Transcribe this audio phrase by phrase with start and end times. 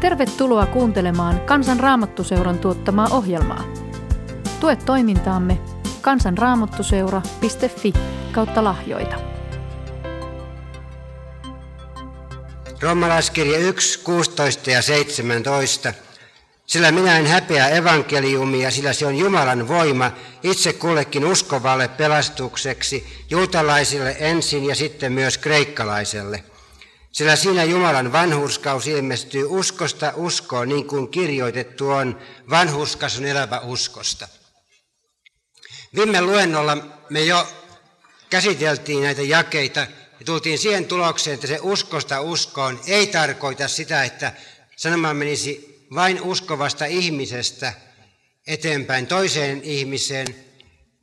[0.00, 3.64] Tervetuloa kuuntelemaan Kansan Raamattuseuran tuottamaa ohjelmaa.
[4.60, 5.58] Tue toimintaamme
[6.00, 7.92] kansanraamattuseura.fi
[8.32, 9.16] kautta lahjoita.
[12.82, 15.94] Roomalaiskirja 1, 16 ja 17.
[16.66, 20.10] Sillä minä en häpeä evankeliumia, sillä se on Jumalan voima
[20.42, 26.44] itse kullekin uskovalle pelastukseksi, juutalaisille ensin ja sitten myös kreikkalaiselle.
[27.18, 34.28] Sillä siinä Jumalan vanhurskaus ilmestyy uskosta uskoon, niin kuin kirjoitettu on, vanhurskas on elävä uskosta.
[35.94, 36.76] Viime luennolla
[37.10, 37.48] me jo
[38.30, 44.32] käsiteltiin näitä jakeita ja tultiin siihen tulokseen, että se uskosta uskoon ei tarkoita sitä, että
[44.76, 47.72] sanoma menisi vain uskovasta ihmisestä
[48.46, 50.47] eteenpäin toiseen ihmiseen.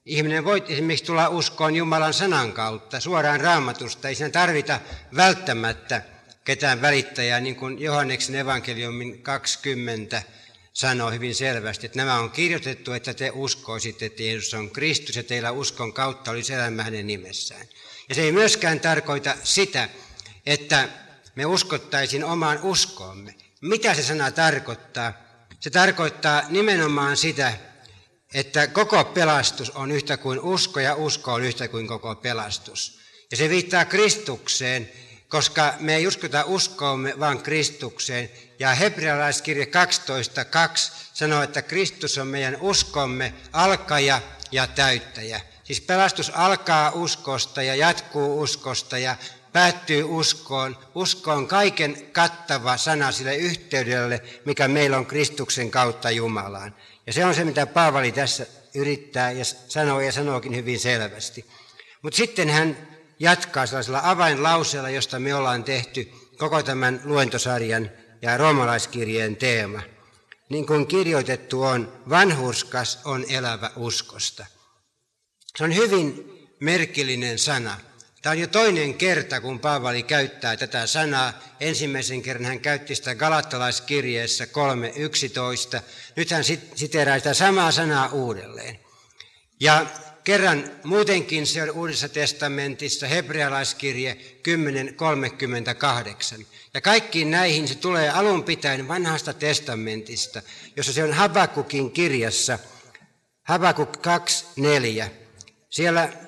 [0.06, 4.10] Ihminen voi esimerkiksi tulla uskoon Jumalan sanan kautta, suoraan raamatusta.
[4.10, 4.80] Ei siinä tarvita
[5.16, 6.02] välttämättä
[6.44, 10.24] ketään välittäjää, niin kuin Johanneksen evankeliumin 20
[10.74, 15.24] sanoo hyvin selvästi, että nämä on kirjoitettu, että te uskoisitte, että Jeesus on Kristus ja
[15.24, 17.68] teillä uskon kautta olisi elämä hänen nimessään.
[18.10, 19.90] Ja se ei myöskään tarkoita sitä,
[20.46, 20.90] että
[21.36, 23.36] me uskottaisiin omaan uskoomme.
[23.62, 25.14] Mitä se sana tarkoittaa?
[25.60, 27.54] Se tarkoittaa nimenomaan sitä,
[28.34, 33.00] että koko pelastus on yhtä kuin usko ja usko on yhtä kuin koko pelastus.
[33.32, 34.92] Ja se viittaa Kristukseen,
[35.28, 38.30] koska me ei uskota uskoomme, vaan Kristukseen.
[38.60, 39.72] Ja hebrealaiskirja 12.2
[41.14, 45.42] sanoo, että Kristus on meidän uskomme alkaja ja täyttäjä.
[45.64, 49.16] Siis pelastus alkaa uskosta ja jatkuu uskosta ja
[49.54, 50.78] päättyy uskoon.
[50.96, 56.76] Usko on kaiken kattava sana sille yhteydelle, mikä meillä on Kristuksen kautta Jumalaan.
[57.08, 61.46] Ja se on se, mitä Paavali tässä yrittää ja sanoo ja sanookin hyvin selvästi.
[62.02, 62.88] Mutta sitten hän
[63.20, 69.82] jatkaa sellaisella avainlauseella, josta me ollaan tehty koko tämän luentosarjan ja roomalaiskirjeen teema.
[70.50, 74.46] Niin kuin kirjoitettu on, vanhurskas on elävä uskosta.
[75.58, 77.80] Se on hyvin merkillinen sana.
[78.26, 81.34] Tämä on jo toinen kerta, kun Paavali käyttää tätä sanaa.
[81.60, 84.46] Ensimmäisen kerran hän käytti sitä galattalaiskirjeessä
[85.76, 85.82] 3.11.
[86.16, 86.44] Nyt hän
[86.76, 88.80] siteraa sitä samaa sanaa uudelleen.
[89.60, 89.86] Ja
[90.24, 94.18] kerran muutenkin se on Uudessa testamentissa, hebrealaiskirje
[96.40, 96.46] 10.38.
[96.74, 100.42] Ja kaikkiin näihin se tulee alun pitäen vanhasta testamentista,
[100.76, 102.60] jossa se on Habakukin kirjassa,
[103.44, 105.10] Habakuk 2.4.
[105.70, 106.25] Siellä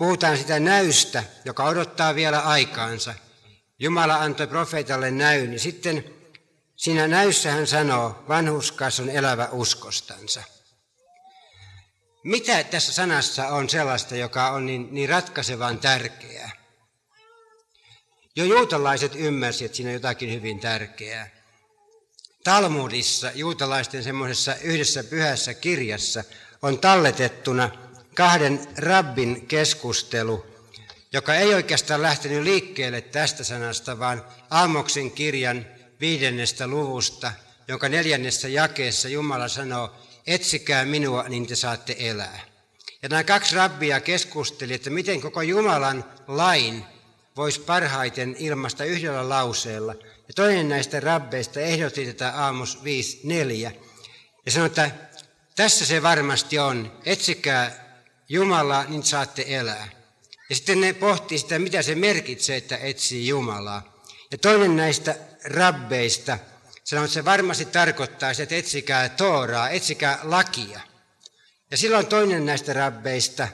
[0.00, 3.14] puhutaan sitä näystä, joka odottaa vielä aikaansa.
[3.78, 6.04] Jumala antoi profeetalle näyn ja sitten
[6.76, 10.42] siinä näyssä hän sanoo, vanhuskas on elävä uskostansa.
[12.24, 16.50] Mitä tässä sanassa on sellaista, joka on niin, niin ratkaisevan tärkeää?
[18.36, 21.30] Jo juutalaiset ymmärsivät, että siinä on jotakin hyvin tärkeää.
[22.44, 26.24] Talmudissa, juutalaisten semmoisessa yhdessä pyhässä kirjassa,
[26.62, 30.46] on talletettuna kahden rabbin keskustelu,
[31.12, 35.66] joka ei oikeastaan lähtenyt liikkeelle tästä sanasta, vaan Aamoksen kirjan
[36.00, 37.32] viidennestä luvusta,
[37.68, 39.94] jonka neljännessä jakeessa Jumala sanoo,
[40.26, 42.40] etsikää minua, niin te saatte elää.
[43.02, 46.84] Ja nämä kaksi rabbia keskusteli, että miten koko Jumalan lain
[47.36, 49.94] voisi parhaiten ilmasta yhdellä lauseella.
[50.28, 53.76] Ja toinen näistä rabbeista ehdotti tätä Aamos 5.4.
[54.46, 54.90] Ja sanoi, että
[55.56, 57.89] tässä se varmasti on, etsikää
[58.32, 59.88] Jumalaa, niin saatte elää.
[60.48, 64.02] Ja sitten ne pohtii sitä, mitä se merkitsee, että etsii Jumalaa.
[64.30, 66.38] Ja toinen näistä rabbeista
[66.84, 70.80] sanoi, että se varmasti tarkoittaa sitä, että etsikää Tooraa, etsikää lakia.
[71.70, 73.48] Ja silloin toinen näistä rabbeista,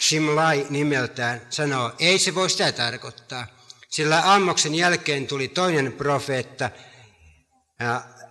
[0.00, 3.46] Shimlai nimeltään, sanoo, ei se voi sitä tarkoittaa.
[3.88, 6.70] Sillä ammoksen jälkeen tuli toinen profeetta,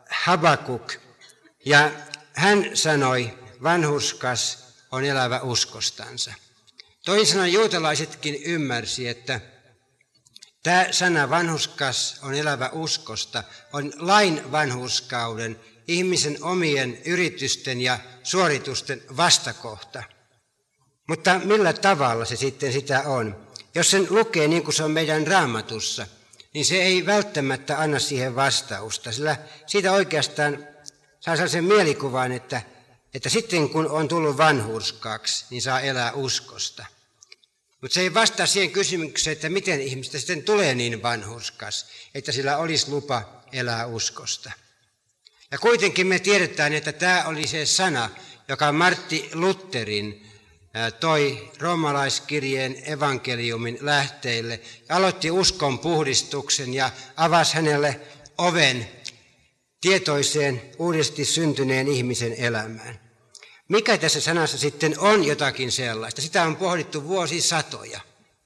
[0.10, 0.94] Habakuk,
[1.66, 1.92] ja
[2.34, 6.34] hän sanoi, vanhuskas on elävä uskostansa.
[7.06, 9.42] Toisin sanoen juutalaisetkin ymmärsi, että
[10.64, 13.44] tämä sana vanhuskas on elävä uskosta,
[13.74, 20.04] on lain vanhuskauden, ihmisen omien yritysten ja suoritusten vastakohta.
[21.08, 23.48] Mutta millä tavalla se sitten sitä on?
[23.76, 26.08] Jos sen lukee niin kuin se on meidän raamatussa,
[26.54, 30.68] niin se ei välttämättä anna siihen vastausta, sillä siitä oikeastaan
[31.20, 32.62] saa sellaisen mielikuvan, että
[33.14, 36.86] että sitten kun on tullut vanhurskaaksi, niin saa elää uskosta.
[37.82, 41.86] Mutta se ei vastaa siihen kysymykseen, että miten ihmistä sitten tulee niin vanhurskas,
[42.16, 44.52] että sillä olisi lupa elää uskosta.
[45.52, 48.10] Ja kuitenkin me tiedetään, että tämä oli se sana,
[48.48, 50.30] joka Martti Lutherin
[51.00, 54.60] toi roomalaiskirjeen evankeliumin lähteille
[54.90, 58.00] aloitti uskon puhdistuksen ja avasi hänelle
[58.38, 58.90] oven
[59.82, 63.00] tietoiseen, uudesti syntyneen ihmisen elämään.
[63.70, 66.22] Mikä tässä sanassa sitten on jotakin sellaista?
[66.22, 68.00] Sitä on pohdittu vuosisatoja.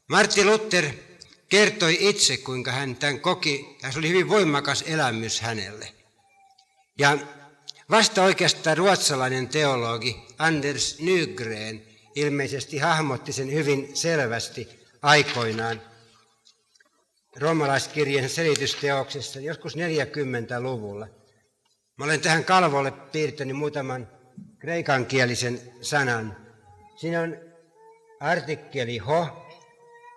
[0.09, 0.85] Martti Luther
[1.50, 5.94] kertoi itse, kuinka hän tämän koki, se oli hyvin voimakas elämys hänelle.
[7.00, 7.18] Ja
[7.89, 11.83] vasta oikeastaan ruotsalainen teologi Anders Nygren
[12.15, 14.69] ilmeisesti hahmotti sen hyvin selvästi
[15.01, 15.81] aikoinaan
[17.35, 21.07] roomalaiskirjeen selitysteoksessa joskus 40-luvulla.
[22.03, 24.07] Mä olen tähän kalvolle piirtänyt muutaman
[24.59, 26.38] kreikankielisen sanan.
[26.95, 27.38] Siinä on
[28.19, 29.47] artikkeli ho,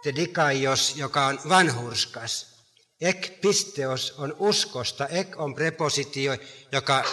[0.02, 2.62] te dikaios, joka on vanhurskas.
[3.00, 6.36] Ek pisteos on uskosta, ek on prepositio,
[6.72, 7.04] joka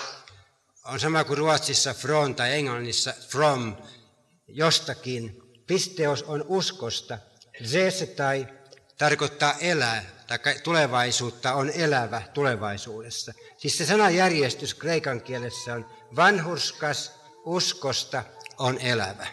[0.85, 3.75] on sama kuin Ruotsissa from tai Englannissa from,
[4.47, 5.41] jostakin.
[5.67, 7.17] Pisteos on uskosta.
[7.63, 8.47] Zese tai
[8.97, 10.03] tarkoittaa elää,
[10.37, 13.33] tai tulevaisuutta on elävä tulevaisuudessa.
[13.57, 15.85] Siis se sanajärjestys kreikan kielessä on
[16.15, 17.11] vanhurskas,
[17.45, 18.23] uskosta
[18.57, 19.27] on elävä.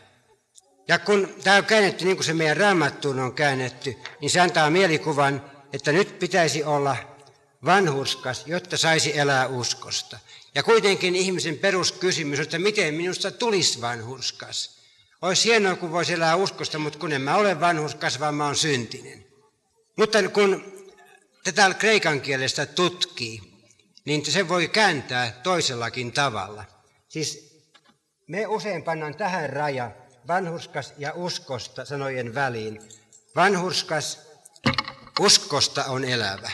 [0.88, 4.70] Ja kun tämä on käännetty niin kuin se meidän raamattuun on käännetty, niin se antaa
[4.70, 6.96] mielikuvan, että nyt pitäisi olla
[7.64, 10.18] vanhurskas, jotta saisi elää uskosta.
[10.54, 14.80] Ja kuitenkin ihmisen peruskysymys on, että miten minusta tulisi vanhurskas.
[15.22, 18.56] Olisi hienoa, kun voisi elää uskosta, mutta kun en mä ole vanhurskas, vaan mä olen
[18.56, 19.26] syntinen.
[19.96, 20.79] Mutta kun
[21.44, 23.40] tätä kreikan kielestä tutkii,
[24.04, 26.64] niin se voi kääntää toisellakin tavalla.
[27.08, 27.50] Siis
[28.26, 29.90] me usein pannaan tähän raja
[30.28, 32.80] vanhurskas ja uskosta sanojen väliin.
[33.36, 34.20] Vanhurskas
[35.20, 36.50] uskosta on elävä.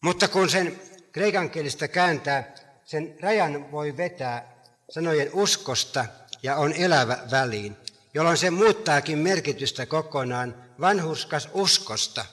[0.00, 0.80] Mutta kun sen
[1.12, 2.54] kreikan kielestä kääntää,
[2.84, 6.04] sen rajan voi vetää sanojen uskosta
[6.42, 7.76] ja on elävä väliin,
[8.14, 10.64] jolloin se muuttaakin merkitystä kokonaan.
[10.80, 12.24] Vanhurskas uskosta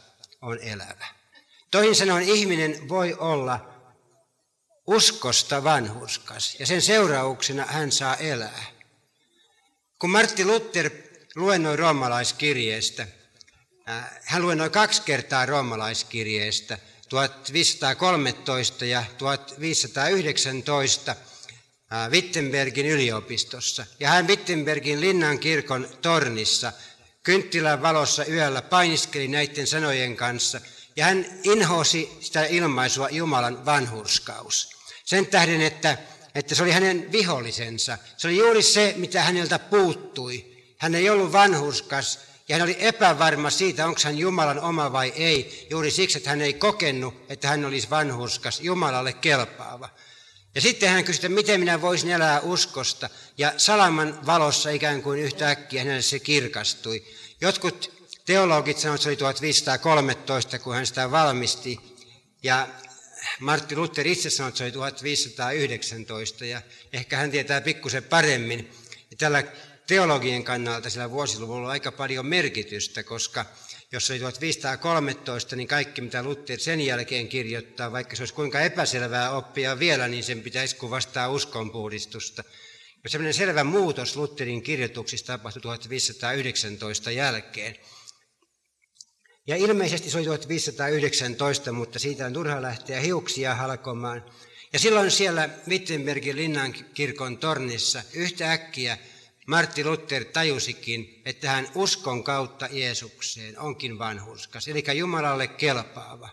[0.42, 1.19] on elävä.
[1.72, 3.70] Toisin sanoen ihminen voi olla
[4.88, 8.64] uskosta vanhurskas ja sen seurauksena hän saa elää.
[10.00, 10.92] Kun Martti Luther
[11.36, 13.08] luennoi roomalaiskirjeestä,
[13.90, 16.78] äh, hän luennoi kaksi kertaa roomalaiskirjeestä,
[17.10, 23.86] 1513 ja 1519 äh, Wittenbergin yliopistossa.
[24.00, 26.74] Ja hän Wittenbergin linnan kirkon tornissa
[27.24, 30.62] kynttilän valossa yöllä painiskeli näiden sanojen kanssa
[31.00, 34.70] ja hän inhosi sitä ilmaisua Jumalan vanhurskaus.
[35.06, 35.98] Sen tähden, että,
[36.36, 37.98] että se oli hänen vihollisensa.
[38.18, 40.46] Se oli juuri se, mitä häneltä puuttui.
[40.78, 42.20] Hän ei ollut vanhurskas
[42.50, 46.42] ja hän oli epävarma siitä, onko hän Jumalan oma vai ei, juuri siksi, että hän
[46.42, 49.90] ei kokenut, että hän olisi vanhurskas, Jumalalle kelpaava.
[50.56, 53.10] Ja sitten hän kysyi, että miten minä voisin elää uskosta.
[53.38, 57.04] Ja salaman valossa ikään kuin yhtäkkiä hänelle se kirkastui.
[57.42, 57.99] Jotkut
[58.30, 61.80] teologit sanoivat, se oli 1513, kun hän sitä valmisti.
[62.44, 62.68] Ja
[63.40, 66.62] Martti Luther itse sanoi, että se oli 1519 ja
[66.94, 68.72] ehkä hän tietää pikkusen paremmin.
[69.12, 69.44] Ja tällä
[69.88, 73.46] teologien kannalta sillä vuosiluvulla on aika paljon merkitystä, koska
[73.92, 78.62] jos se oli 1513, niin kaikki mitä Luther sen jälkeen kirjoittaa, vaikka se olisi kuinka
[78.62, 82.44] epäselvää oppia vielä, niin sen pitäisi kuvastaa uskonpuhdistusta.
[83.04, 87.76] Ja sellainen selvä muutos Lutherin kirjoituksista tapahtui 1519 jälkeen.
[89.50, 94.26] Ja ilmeisesti se oli 1519, mutta siitä on turha lähteä hiuksia halkomaan.
[94.74, 98.98] Ja silloin siellä Wittenbergin linnan kirkon tornissa yhtä äkkiä
[99.48, 106.30] Martti Luther tajusikin, että hän uskon kautta Jeesukseen onkin vanhurskas, eli Jumalalle kelpaava.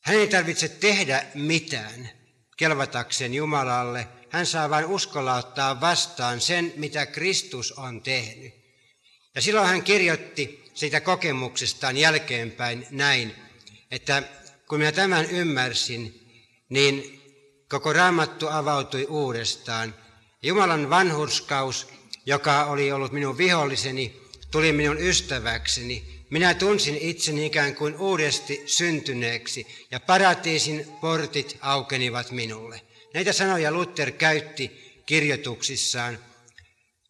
[0.00, 2.10] Hän ei tarvitse tehdä mitään
[2.56, 4.08] kelvatakseen Jumalalle.
[4.30, 8.54] Hän saa vain uskolla ottaa vastaan sen, mitä Kristus on tehnyt.
[9.34, 13.34] Ja silloin hän kirjoitti siitä kokemuksestaan jälkeenpäin näin,
[13.90, 14.22] että
[14.68, 16.20] kun minä tämän ymmärsin,
[16.68, 17.22] niin
[17.68, 19.94] koko raamattu avautui uudestaan.
[20.42, 21.86] Jumalan vanhurskaus,
[22.26, 26.24] joka oli ollut minun viholliseni, tuli minun ystäväkseni.
[26.30, 32.80] Minä tunsin itseni ikään kuin uudesti syntyneeksi ja paratiisin portit aukenivat minulle.
[33.14, 36.18] Näitä sanoja Luther käytti kirjoituksissaan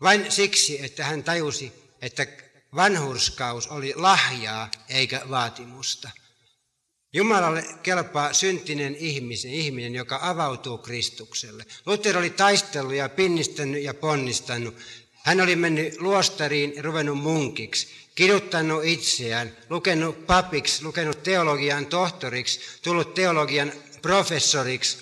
[0.01, 2.27] vain siksi, että hän tajusi, että
[2.75, 6.11] vanhurskaus oli lahjaa eikä vaatimusta.
[7.13, 11.65] Jumalalle kelpaa syntinen ihmisen, ihminen, joka avautuu Kristukselle.
[11.87, 14.77] Luther oli taistellut ja pinnistänyt ja ponnistanut.
[15.25, 23.15] Hän oli mennyt luostariin ja ruvennut munkiksi, kiduttanut itseään, lukenut papiksi, lukenut teologian tohtoriksi, tullut
[23.15, 24.99] teologian professoriksi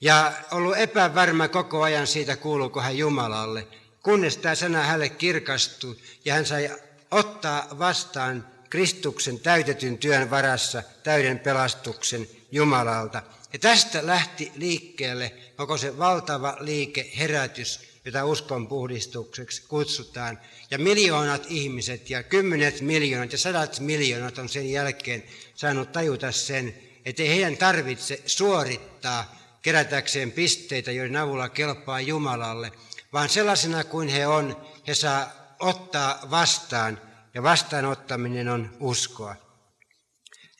[0.00, 3.68] ja ollut epävarma koko ajan siitä, kuuluuko hän Jumalalle,
[4.02, 6.70] kunnes tämä sana hänelle kirkastui ja hän sai
[7.10, 13.22] ottaa vastaan Kristuksen täytetyn työn varassa täyden pelastuksen Jumalalta.
[13.52, 20.38] Ja tästä lähti liikkeelle koko se valtava liike, herätys, jota uskon puhdistukseksi kutsutaan.
[20.70, 25.24] Ja miljoonat ihmiset ja kymmenet miljoonat ja sadat miljoonat on sen jälkeen
[25.54, 26.74] saanut tajuta sen,
[27.04, 32.72] että ei heidän tarvitse suorittaa kerätäkseen pisteitä, joiden avulla kelpaa Jumalalle,
[33.12, 37.00] vaan sellaisena kuin he on, he saa ottaa vastaan,
[37.34, 39.36] ja vastaanottaminen on uskoa.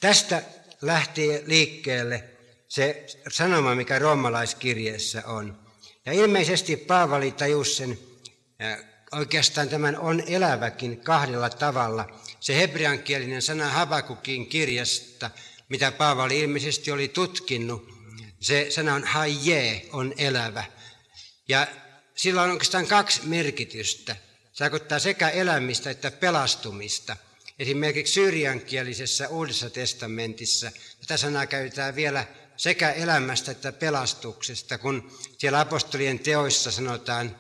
[0.01, 0.43] Tästä
[0.83, 2.25] lähti liikkeelle
[2.69, 5.61] se sanoma, mikä roomalaiskirjeessä on.
[6.07, 7.99] Ja ilmeisesti Paavali tajusi sen,
[9.13, 12.21] oikeastaan tämän on eläväkin kahdella tavalla.
[12.41, 15.31] Se hebreankielinen sana Habakukin kirjasta,
[15.69, 17.89] mitä Paavali ilmeisesti oli tutkinnut,
[18.41, 20.65] se sana on haje, on elävä.
[21.49, 21.67] Ja
[22.17, 24.17] sillä on oikeastaan kaksi merkitystä.
[24.53, 27.17] Se tarkoittaa sekä elämistä että pelastumista.
[27.59, 32.27] Esimerkiksi syyriankielisessä Uudessa testamentissa tätä sanaa käytetään vielä
[32.57, 37.37] sekä elämästä että pelastuksesta, kun siellä apostolien teoissa sanotaan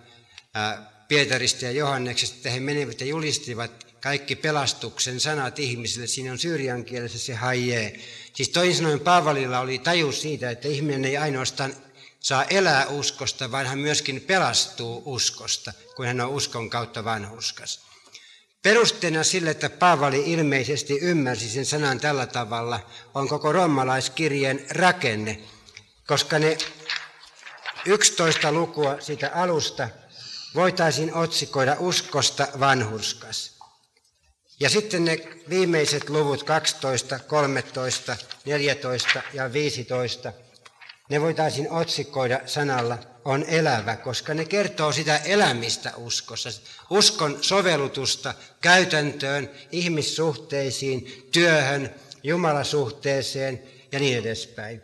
[1.08, 6.06] Pietarista ja Johanneksesta, että he menivät ja julistivat kaikki pelastuksen sanat ihmisille.
[6.06, 8.00] Siinä on syyrian kielessä se haje.
[8.32, 11.76] Siis toisin sanoen Paavalilla oli taju siitä, että ihminen ei ainoastaan
[12.20, 17.80] saa elää uskosta, vaan hän myöskin pelastuu uskosta, kun hän on uskon kautta vanhuskas.
[18.62, 22.80] Perusteena sille, että Paavali ilmeisesti ymmärsi sen sanan tällä tavalla,
[23.14, 25.40] on koko rommalaiskirjeen rakenne,
[26.06, 26.58] koska ne
[27.86, 29.88] 11 lukua siitä alusta
[30.54, 33.60] voitaisiin otsikoida uskosta vanhurskas.
[34.60, 40.32] Ja sitten ne viimeiset luvut 12, 13, 14 ja 15,
[41.10, 46.50] ne voitaisiin otsikoida sanalla on elävä, koska ne kertoo sitä elämistä uskossa,
[46.90, 53.62] uskon sovellutusta käytäntöön, ihmissuhteisiin, työhön, jumalasuhteeseen
[53.92, 54.82] ja niin edespäin.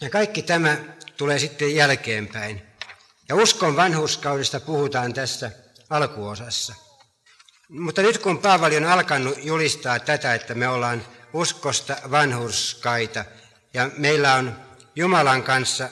[0.00, 0.78] Ja kaikki tämä
[1.16, 2.62] tulee sitten jälkeenpäin.
[3.28, 5.50] Ja uskon vanhuskaudesta puhutaan tässä
[5.90, 6.74] alkuosassa.
[7.68, 13.24] Mutta nyt kun Paavali on alkanut julistaa tätä, että me ollaan uskosta vanhurskaita
[13.74, 14.67] ja meillä on
[14.98, 15.88] Jumalan kanssa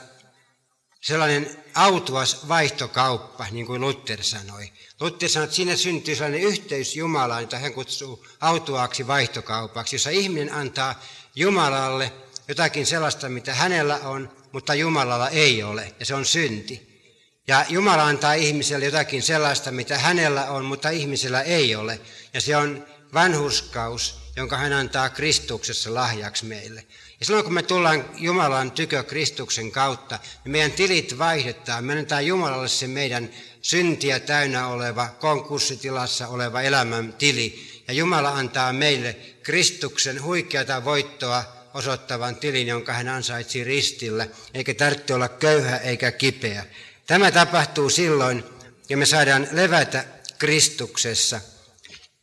[1.01, 4.73] sellainen autuas vaihtokauppa, niin kuin Luther sanoi.
[5.01, 10.55] Luther sanoi, että siinä syntyy sellainen yhteys Jumalaan, jota hän kutsuu autuaaksi vaihtokaupaksi, jossa ihminen
[10.55, 11.03] antaa
[11.35, 12.13] Jumalalle
[12.49, 17.03] jotakin sellaista, mitä hänellä on, mutta Jumalalla ei ole, ja se on synti.
[17.49, 22.01] Ja Jumala antaa ihmiselle jotakin sellaista, mitä hänellä on, mutta ihmisellä ei ole.
[22.35, 26.87] Ja se on vanhuskaus, jonka hän antaa Kristuksessa lahjaksi meille.
[27.21, 31.85] Ja silloin kun me tullaan Jumalan tykö Kristuksen kautta, niin meidän tilit vaihdetaan.
[31.85, 33.31] Me annetaan Jumalalle se meidän
[33.63, 37.83] syntiä täynnä oleva, konkurssitilassa oleva elämän tili.
[37.89, 41.45] Ja Jumala antaa meille Kristuksen huikeata voittoa
[41.75, 46.67] osoittavan tilin, jonka hän ansaitsi ristillä, eikä tarvitse olla köyhä eikä kipeä.
[47.07, 48.45] Tämä tapahtuu silloin,
[48.89, 50.05] ja me saadaan levätä
[50.39, 51.41] Kristuksessa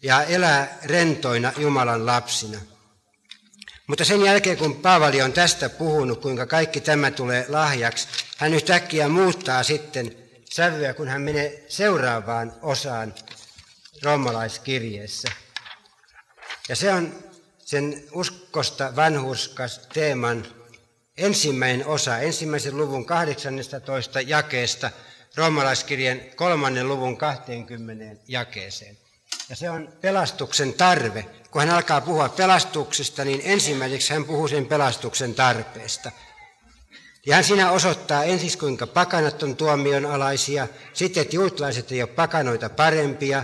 [0.02, 2.73] ja elää rentoina Jumalan lapsina.
[3.88, 9.08] Mutta sen jälkeen, kun Paavali on tästä puhunut, kuinka kaikki tämä tulee lahjaksi, hän yhtäkkiä
[9.08, 10.16] muuttaa sitten
[10.52, 13.14] sävyä, kun hän menee seuraavaan osaan
[14.04, 15.28] roomalaiskirjeessä.
[16.70, 17.24] Ja se on
[17.60, 20.46] sen uskosta vanhurskas teeman
[21.18, 24.92] ensimmäinen osa, ensimmäisen luvun 18 jakeesta
[25.36, 29.03] roomalaiskirjan kolmannen luvun 20 jakeeseen.
[29.50, 31.26] Ja se on pelastuksen tarve.
[31.52, 36.12] Kun hän alkaa puhua pelastuksesta, niin ensimmäiseksi hän puhuu sen pelastuksen tarpeesta.
[37.26, 42.10] Ja hän siinä osoittaa ensin, kuinka pakanat on tuomion alaisia, sitten, että juutalaiset ei ole
[42.10, 43.44] pakanoita parempia,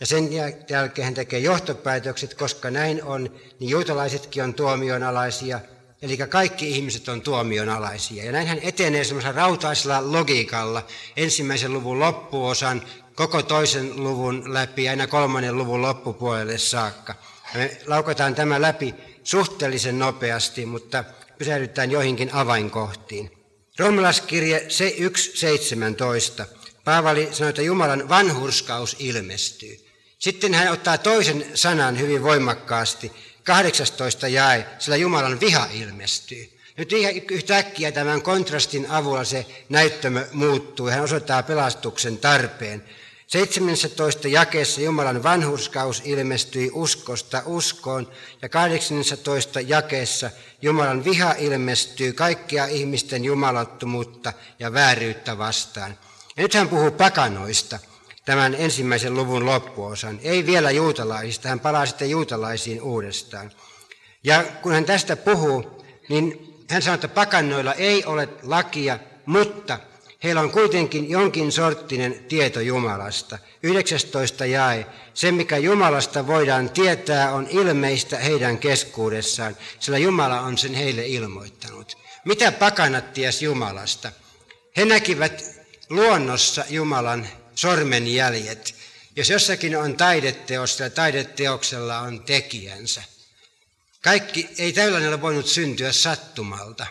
[0.00, 0.32] ja sen
[0.68, 3.30] jälkeen hän tekee johtopäätökset, koska näin on,
[3.60, 5.60] niin juutalaisetkin on tuomion alaisia,
[6.02, 8.24] eli kaikki ihmiset on tuomion alaisia.
[8.24, 12.82] Ja näin hän etenee semmoisella rautaisella logiikalla ensimmäisen luvun loppuosan
[13.18, 17.14] koko toisen luvun läpi aina kolmannen luvun loppupuolelle saakka.
[17.54, 18.94] Me laukataan tämä läpi
[19.24, 21.04] suhteellisen nopeasti, mutta
[21.38, 23.30] pysähdytään joihinkin avainkohtiin.
[23.78, 24.68] Roomalaiskirje
[26.40, 26.44] 1.17.
[26.84, 29.86] Paavali sanoi, että Jumalan vanhurskaus ilmestyy.
[30.18, 33.12] Sitten hän ottaa toisen sanan hyvin voimakkaasti,
[33.44, 36.58] 18 jae, sillä Jumalan viha ilmestyy.
[36.76, 36.92] Nyt
[37.30, 40.86] yhtäkkiä tämän kontrastin avulla se näyttämö muuttuu.
[40.86, 42.84] Hän osoittaa pelastuksen tarpeen.
[43.28, 50.30] 17 jakeessa Jumalan vanhurskaus ilmestyi uskosta uskoon ja 18 jakeessa
[50.62, 55.98] Jumalan viha ilmestyy kaikkia ihmisten jumalattomuutta ja vääryyttä vastaan.
[56.36, 57.78] Ja nyt hän puhuu pakanoista
[58.24, 60.20] tämän ensimmäisen luvun loppuosan.
[60.22, 63.52] Ei vielä juutalaisista, hän palaa sitten juutalaisiin uudestaan.
[64.24, 69.78] Ja kun hän tästä puhuu, niin hän sanoi, että pakannoilla ei ole lakia, mutta
[70.24, 73.38] heillä on kuitenkin jonkin sorttinen tieto Jumalasta.
[73.62, 74.86] 19 jae.
[75.14, 81.98] Se, mikä Jumalasta voidaan tietää, on ilmeistä heidän keskuudessaan, sillä Jumala on sen heille ilmoittanut.
[82.24, 84.12] Mitä pakanat ties Jumalasta?
[84.76, 85.44] He näkivät
[85.90, 88.74] luonnossa Jumalan sormenjäljet.
[89.16, 93.02] Jos jossakin on taideteos ja taideteoksella on tekijänsä.
[94.02, 96.86] Kaikki ei tällainen ole voinut syntyä sattumalta.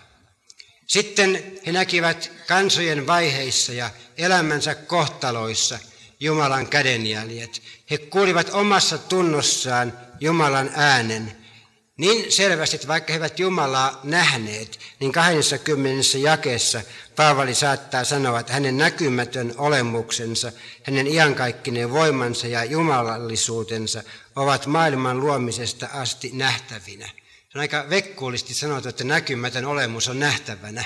[0.87, 5.79] Sitten he näkivät kansojen vaiheissa ja elämänsä kohtaloissa
[6.19, 7.61] Jumalan kädenjäljet.
[7.91, 11.37] He kuulivat omassa tunnossaan Jumalan äänen
[11.97, 16.81] niin selvästi, että vaikka he eivät Jumalaa nähneet, niin 20 jakeessa
[17.15, 20.51] Paavali saattaa sanoa, että hänen näkymätön olemuksensa,
[20.83, 24.03] hänen iankaikkinen voimansa ja jumalallisuutensa
[24.35, 27.09] ovat maailman luomisesta asti nähtävinä.
[27.57, 30.85] On aika vekkuullisesti sanottu, että näkymätön olemus on nähtävänä.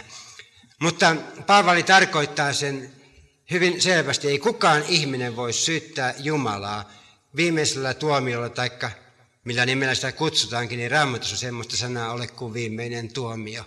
[0.79, 1.15] Mutta
[1.47, 2.91] Paavali tarkoittaa sen
[3.51, 4.27] hyvin selvästi.
[4.27, 6.91] Ei kukaan ihminen voi syyttää Jumalaa
[7.35, 8.91] viimeisellä tuomiolla, taikka
[9.45, 13.63] millä nimellä sitä kutsutaankin, niin raamatussa semmoista sanaa ole kuin viimeinen tuomio.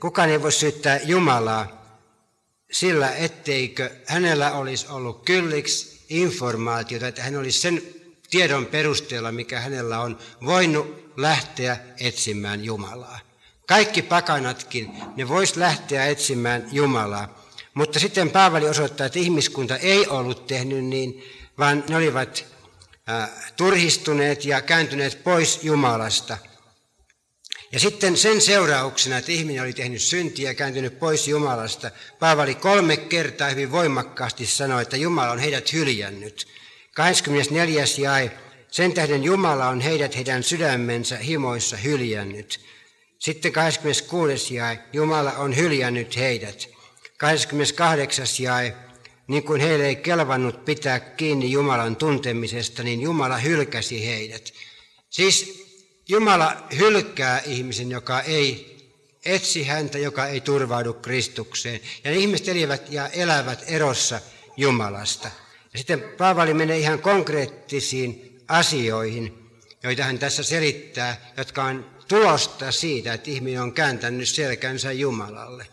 [0.00, 1.86] Kukaan ei voi syyttää Jumalaa
[2.72, 7.82] sillä, etteikö hänellä olisi ollut kylliksi informaatiota, että hän olisi sen
[8.30, 13.18] tiedon perusteella, mikä hänellä on, voinut lähteä etsimään Jumalaa.
[13.66, 17.46] Kaikki pakanatkin, ne vois lähteä etsimään Jumalaa.
[17.74, 21.24] Mutta sitten Paavali osoittaa, että ihmiskunta ei ollut tehnyt niin,
[21.58, 22.44] vaan ne olivat
[23.56, 26.38] turhistuneet ja kääntyneet pois Jumalasta.
[27.72, 32.96] Ja sitten sen seurauksena, että ihminen oli tehnyt syntiä ja kääntynyt pois Jumalasta, Paavali kolme
[32.96, 36.46] kertaa hyvin voimakkaasti sanoi, että Jumala on heidät hyljännyt.
[36.96, 37.84] 24.
[37.98, 38.30] jae,
[38.70, 42.60] sen tähden Jumala on heidät heidän sydämensä himoissa hyljännyt.
[43.18, 44.54] Sitten 26.
[44.54, 46.68] jae, Jumala on hyljännyt heidät.
[47.18, 48.26] 28.
[48.38, 48.76] jae,
[49.28, 54.52] niin kuin heille ei kelvannut pitää kiinni Jumalan tuntemisesta, niin Jumala hylkäsi heidät.
[55.10, 55.64] Siis
[56.08, 58.76] Jumala hylkää ihmisen, joka ei
[59.24, 61.80] etsi häntä, joka ei turvaudu Kristukseen.
[62.04, 64.20] Ja ne ihmiset elivät ja elävät erossa
[64.56, 65.30] Jumalasta.
[65.76, 69.50] Ja sitten Paavali menee ihan konkreettisiin asioihin,
[69.82, 75.66] joita hän tässä selittää, jotka on tulosta siitä, että ihminen on kääntänyt selkänsä Jumalalle.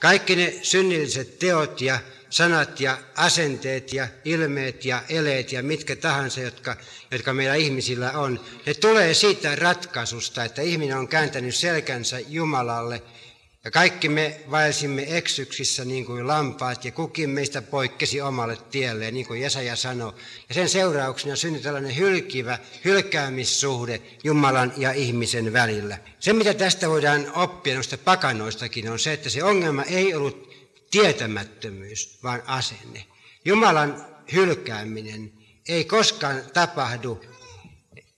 [0.00, 1.98] Kaikki ne synnilliset teot ja
[2.30, 6.76] sanat ja asenteet ja ilmeet ja eleet ja mitkä tahansa, jotka,
[7.10, 13.02] jotka meillä ihmisillä on, ne tulee siitä ratkaisusta, että ihminen on kääntänyt selkänsä Jumalalle–
[13.64, 19.26] ja kaikki me vaelsimme eksyksissä niin kuin lampaat ja kukin meistä poikkesi omalle tielleen, niin
[19.26, 20.12] kuin Jesaja sanoi.
[20.48, 25.98] Ja sen seurauksena syntyi tällainen hylkivä hylkäämissuhde Jumalan ja ihmisen välillä.
[26.20, 30.54] Se, mitä tästä voidaan oppia noista pakanoistakin, on se, että se ongelma ei ollut
[30.90, 33.04] tietämättömyys, vaan asenne.
[33.44, 35.32] Jumalan hylkääminen
[35.68, 37.24] ei koskaan tapahdu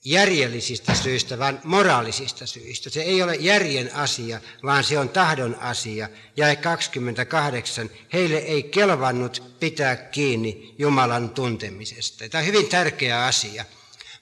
[0.04, 2.90] järjellisistä syistä, vaan moraalisista syistä.
[2.90, 6.08] Se ei ole järjen asia, vaan se on tahdon asia.
[6.36, 7.90] Ja 28.
[8.12, 12.28] Heille ei kelvannut pitää kiinni Jumalan tuntemisesta.
[12.28, 13.64] Tämä on hyvin tärkeä asia.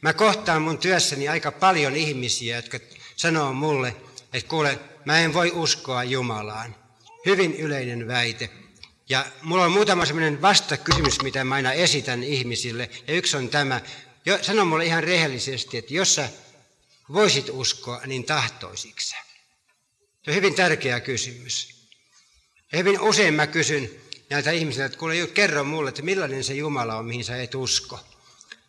[0.02, 2.78] Mä kohtaan mun työssäni aika paljon ihmisiä, jotka
[3.16, 3.96] sanoo mulle,
[4.32, 6.74] että kuule, mä en voi uskoa Jumalaan.
[7.26, 8.50] Hyvin yleinen väite.
[9.08, 12.90] Ja mulla on muutama sellainen vastakysymys, mitä mä aina esitän ihmisille.
[13.08, 13.80] Ja yksi on tämä,
[14.28, 16.28] jo, sano mulle ihan rehellisesti, että jos sä
[17.12, 21.88] voisit uskoa, niin tahtoisitko Se on hyvin tärkeä kysymys.
[22.72, 23.90] Ja hyvin usein mä kysyn
[24.30, 28.00] näiltä ihmisiltä, että kuule, kerro mulle, että millainen se Jumala on, mihin sä et usko.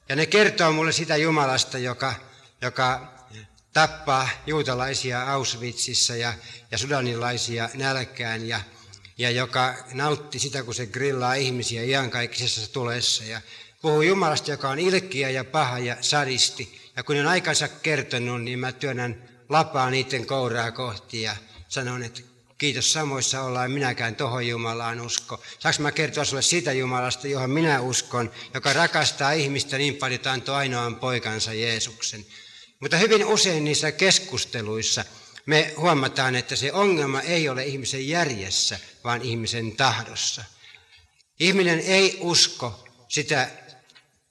[0.10, 2.14] Ja ne kertoo mulle sitä Jumalasta, joka,
[2.62, 3.14] joka
[3.74, 6.34] tappaa juutalaisia Auschwitzissa ja,
[6.72, 8.62] ja sudanilaisia nälkään ja,
[9.18, 13.42] ja joka nautti sitä, kun se grillaa ihmisiä iankaikkisessa tulessa ja
[13.82, 16.92] puhuu Jumalasta, joka on ilkeä ja paha ja sadisti.
[16.96, 21.36] Ja kun on aikansa kertonut, niin mä työnnän lapaa niiden kouraa kohti ja
[21.68, 22.22] sanon, että
[22.58, 25.44] kiitos samoissa ollaan, minäkään tohon Jumalaan usko.
[25.60, 30.32] Saanko mä kertoa sulle siitä Jumalasta, johon minä uskon, joka rakastaa ihmistä niin paljon, että
[30.32, 32.26] antoi ainoan poikansa Jeesuksen.
[32.80, 35.06] Mutta hyvin usein niissä keskusteluissa
[35.46, 40.44] me huomataan, että se ongelma ei ole ihmisen järjessä, vaan ihmisen tahdossa.
[41.40, 43.50] Ihminen ei usko sitä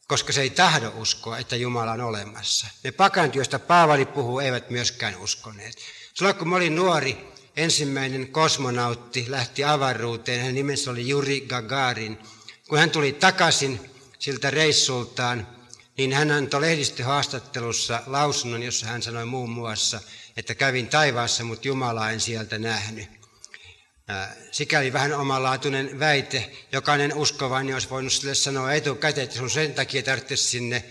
[0.08, 2.66] koska se ei tahdo uskoa, että Jumala on olemassa.
[2.84, 5.74] Ne pakanit, joista Paavali puhuu, eivät myöskään uskoneet.
[6.14, 12.18] Silloin kun mä olin nuori, ensimmäinen kosmonautti lähti avaruuteen, hänen nimensä oli Juri Gagarin.
[12.68, 15.46] Kun hän tuli takaisin siltä reissultaan,
[15.96, 20.00] niin hän antoi lehdistöhaastattelussa lausunnon, jossa hän sanoi muun muassa,
[20.36, 23.17] että kävin taivaassa, mutta Jumalaa en sieltä nähnyt.
[24.50, 26.50] Sikäli vähän omalaatuinen väite.
[26.72, 30.84] Jokainen uskovainen olisi voinut sille sanoa etukäteen, että sun sen takia tarvitsee sinne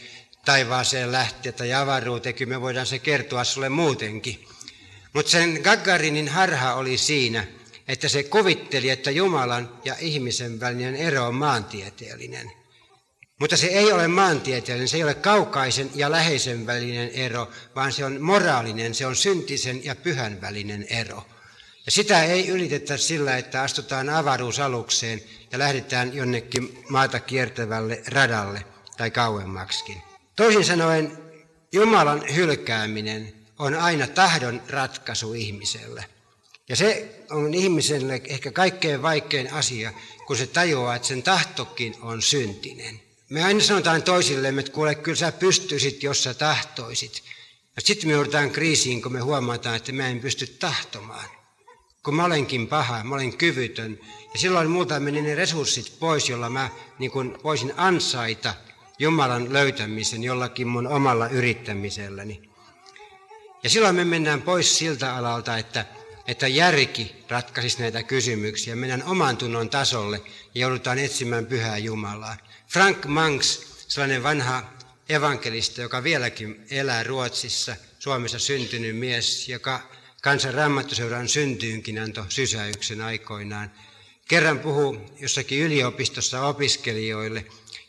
[0.45, 4.45] taivaaseen lähteä tai avaruuteen, kyllä me voidaan se kertoa sulle muutenkin.
[5.13, 7.47] Mutta sen Gagarinin harha oli siinä,
[7.87, 12.51] että se kuvitteli, että Jumalan ja ihmisen välinen ero on maantieteellinen.
[13.39, 18.05] Mutta se ei ole maantieteellinen, se ei ole kaukaisen ja läheisen välinen ero, vaan se
[18.05, 21.25] on moraalinen, se on syntisen ja pyhän välinen ero.
[21.87, 25.21] Ja sitä ei ylitetä sillä, että astutaan avaruusalukseen
[25.51, 28.65] ja lähdetään jonnekin maata kiertävälle radalle
[28.97, 30.01] tai kauemmaksikin.
[30.35, 31.17] Toisin sanoen,
[31.71, 36.05] Jumalan hylkääminen on aina tahdon ratkaisu ihmiselle.
[36.69, 39.93] Ja se on ihmiselle ehkä kaikkein vaikein asia,
[40.25, 43.01] kun se tajuaa, että sen tahtokin on syntinen.
[43.29, 47.23] Me aina sanotaan toisillemme, että kuule, kyllä sä pystyisit, jos sä tahtoisit.
[47.75, 51.36] Ja sitten me joudutaan kriisiin, kun me huomataan, että mä en pysty tahtomaan.
[52.07, 53.99] Kun mä olenkin paha, mä olen kyvytön.
[54.33, 58.53] Ja silloin multa meni ne resurssit pois, jolla mä niin kun voisin ansaita
[58.99, 62.49] Jumalan löytämisen jollakin mun omalla yrittämiselläni.
[63.63, 65.85] Ja silloin me mennään pois siltä alalta, että,
[66.27, 68.75] että järki ratkaisisi näitä kysymyksiä.
[68.75, 70.21] Mennään oman tunnon tasolle
[70.55, 72.37] ja joudutaan etsimään pyhää Jumalaa.
[72.67, 74.63] Frank Mangs, sellainen vanha
[75.09, 79.96] evankelista, joka vieläkin elää Ruotsissa, Suomessa syntynyt mies, joka
[80.27, 83.71] kansan rammattuseuran syntyynkin antoi sysäyksen aikoinaan.
[84.27, 87.45] Kerran puhuu jossakin yliopistossa opiskelijoille,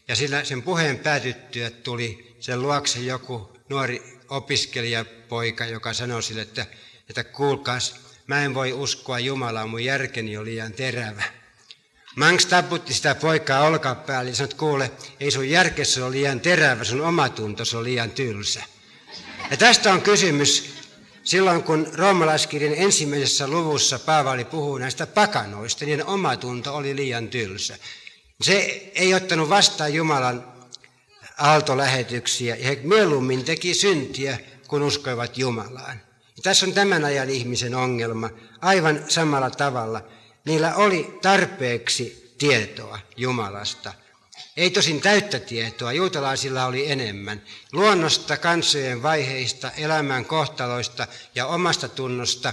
[0.08, 6.66] ja sillä sen puheen päätyttyä tuli sen luokse joku nuori opiskelijapoika, joka sanoi sille, että,
[7.08, 7.94] että kuulkaas,
[8.26, 11.22] mä en voi uskoa Jumalaa, mun järkeni on liian terävä.
[12.16, 16.84] Mangs taputti sitä poikaa olkapäälle ja sanoi, että kuule, ei sun järkessä ole liian terävä,
[16.84, 18.62] sun omatuntos on liian tylsä.
[19.50, 20.77] Ja tästä on kysymys
[21.28, 27.76] silloin, kun roomalaiskirjan ensimmäisessä luvussa Paavali puhuu näistä pakanoista, niin omatunto oli liian tylsä.
[28.40, 30.52] Se ei ottanut vastaan Jumalan
[31.38, 34.38] aaltolähetyksiä ja he mieluummin teki syntiä,
[34.68, 36.00] kun uskoivat Jumalaan.
[36.36, 40.04] Ja tässä on tämän ajan ihmisen ongelma aivan samalla tavalla.
[40.44, 43.92] Niillä oli tarpeeksi tietoa Jumalasta.
[44.58, 47.42] Ei tosin täyttä tietoa, juutalaisilla oli enemmän.
[47.72, 52.52] Luonnosta, kansojen vaiheista, elämän kohtaloista ja omasta tunnosta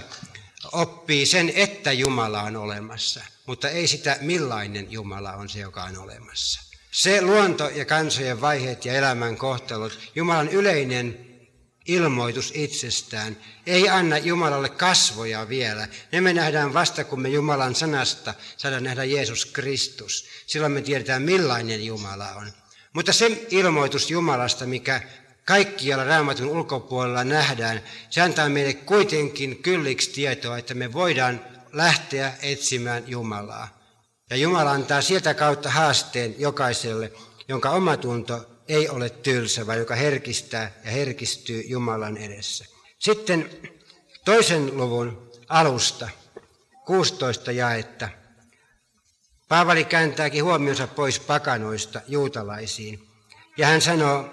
[0.72, 5.98] oppii sen, että Jumala on olemassa, mutta ei sitä millainen Jumala on se, joka on
[5.98, 6.60] olemassa.
[6.90, 11.25] Se luonto ja kansojen vaiheet ja elämän kohtalot, Jumalan yleinen
[11.86, 15.88] ilmoitus itsestään, ei anna Jumalalle kasvoja vielä.
[16.12, 20.26] Ne me nähdään vasta, kun me Jumalan sanasta saadaan nähdä Jeesus Kristus.
[20.46, 22.52] Silloin me tiedetään, millainen Jumala on.
[22.92, 25.00] Mutta se ilmoitus Jumalasta, mikä
[25.44, 31.40] kaikkialla raamatun ulkopuolella nähdään, se antaa meille kuitenkin kylliksi tietoa, että me voidaan
[31.72, 33.78] lähteä etsimään Jumalaa.
[34.30, 37.12] Ja Jumala antaa sieltä kautta haasteen jokaiselle,
[37.48, 42.64] jonka omatunto ei ole tylsä, vaan joka herkistää ja herkistyy Jumalan edessä.
[42.98, 43.50] Sitten
[44.24, 46.08] toisen luvun alusta,
[46.86, 48.08] 16 jaetta.
[49.48, 53.08] Paavali kääntääkin huomionsa pois pakanoista juutalaisiin.
[53.56, 54.30] Ja hän sanoo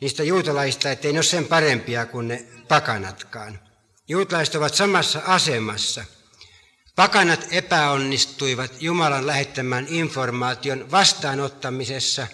[0.00, 3.60] niistä juutalaisista, että ei ne ole sen parempia kuin ne pakanatkaan.
[4.08, 6.04] Juutalaiset ovat samassa asemassa–
[6.98, 12.26] Pakanat epäonnistuivat Jumalan lähettämän informaation vastaanottamisessa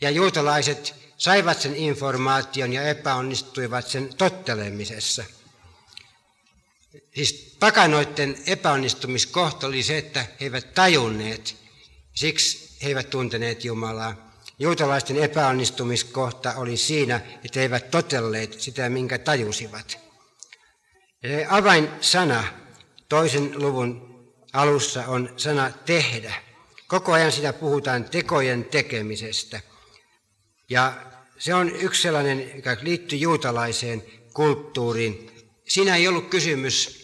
[0.00, 5.24] ja juutalaiset saivat sen informaation ja epäonnistuivat sen tottelemisessa.
[7.14, 11.56] Siis pakanoiden epäonnistumiskohta oli se, että he eivät tajunneet,
[12.14, 14.30] siksi he eivät tunteneet Jumalaa.
[14.58, 19.98] Juutalaisten epäonnistumiskohta oli siinä, että he eivät totelleet sitä, minkä tajusivat.
[21.22, 22.44] Ja se avainsana
[23.08, 24.10] toisen luvun
[24.52, 26.34] alussa on sana tehdä.
[26.86, 29.60] Koko ajan sitä puhutaan tekojen tekemisestä.
[30.70, 30.92] Ja
[31.38, 34.02] se on yksi sellainen, joka liittyy juutalaiseen
[34.34, 35.30] kulttuuriin.
[35.68, 37.00] Siinä ei ollut kysymys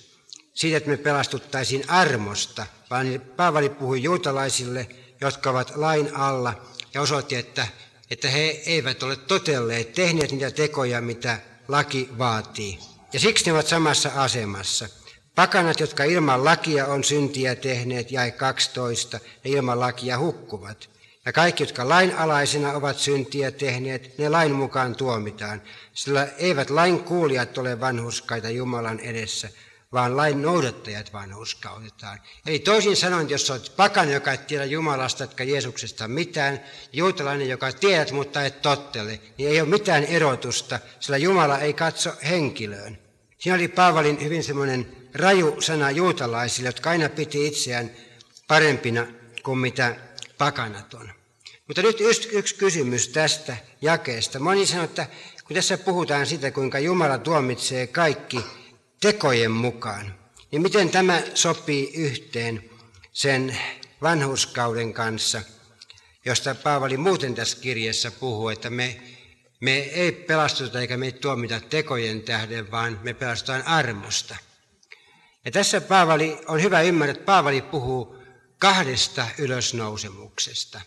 [0.55, 4.89] siitä, että me pelastuttaisiin armosta, vaan Paavali puhui juutalaisille,
[5.21, 6.63] jotka ovat lain alla
[6.95, 7.69] ja osoitti, että,
[8.11, 12.79] että he eivät ole totelleet, tehneet niitä tekoja, mitä laki vaatii.
[13.13, 14.89] Ja siksi ne ovat samassa asemassa.
[15.35, 20.96] Pakanat, jotka ilman lakia on syntiä tehneet, jäi 12, ne ilman lakia hukkuvat.
[21.27, 25.63] Ja kaikki, jotka lainalaisina ovat syntiä tehneet, ne lain mukaan tuomitaan,
[25.93, 29.49] sillä eivät lain kuulijat ole vanhuskaita Jumalan edessä,
[29.93, 32.21] vaan lain noudattajat vanhurskautetaan.
[32.47, 36.61] Eli toisin sanoen, jos olet pakana, joka et tiedä Jumalasta, etkä Jeesuksesta mitään,
[36.93, 42.13] juutalainen, joka tiedät, mutta et tottele, niin ei ole mitään erotusta, sillä Jumala ei katso
[42.29, 42.99] henkilöön.
[43.39, 47.91] Siinä oli Paavalin hyvin semmoinen raju sana juutalaisille, jotka aina piti itseään
[48.49, 49.07] parempina
[49.43, 49.97] kuin mitä
[50.39, 51.16] pakanat on.
[51.67, 54.39] Mutta nyt yksi, kysymys tästä jakeesta.
[54.39, 55.07] Moni sanoo, että
[55.45, 58.41] kun tässä puhutaan siitä, kuinka Jumala tuomitsee kaikki
[59.01, 60.15] tekojen mukaan,
[60.51, 62.71] niin miten tämä sopii yhteen
[63.13, 63.59] sen
[64.03, 65.43] vanhuskauden kanssa,
[66.25, 69.01] josta Paavali muuten tässä kirjassa puhuu, että me,
[69.61, 74.37] me ei pelastuta eikä me tuomita tekojen tähden, vaan me pelastutaan armosta.
[75.45, 78.17] Ja tässä Paavali, on hyvä ymmärtää, että Paavali puhuu
[78.59, 80.81] kahdesta ylösnousemuksesta.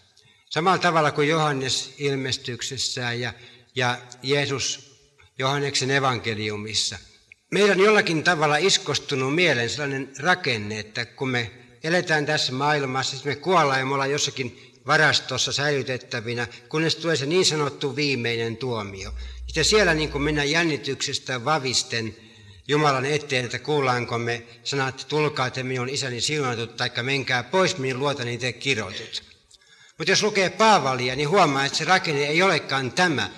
[0.50, 3.34] Samalla tavalla kuin Johannes ilmestyksessään ja,
[3.76, 4.96] ja Jeesus
[5.40, 6.98] Johanneksen evankeliumissa.
[7.52, 11.52] Meillä on jollakin tavalla iskostunut mieleen sellainen rakenne, että kun me
[11.84, 17.46] eletään tässä maailmassa, me kuollaan ja me ollaan jossakin varastossa säilytettävinä, kunnes tulee se niin
[17.46, 19.14] sanottu viimeinen tuomio.
[19.56, 22.16] Ja siellä niin kuin mennään jännityksestä vavisten
[22.68, 28.00] Jumalan eteen, että kuullaanko me sanat, tulkaa te minun isäni siunatut, taikka menkää pois minun
[28.00, 29.29] luotani te kirjoitut.
[30.00, 33.30] Mutta jos lukee Paavalia, niin huomaa, että se rakenne ei olekaan tämä.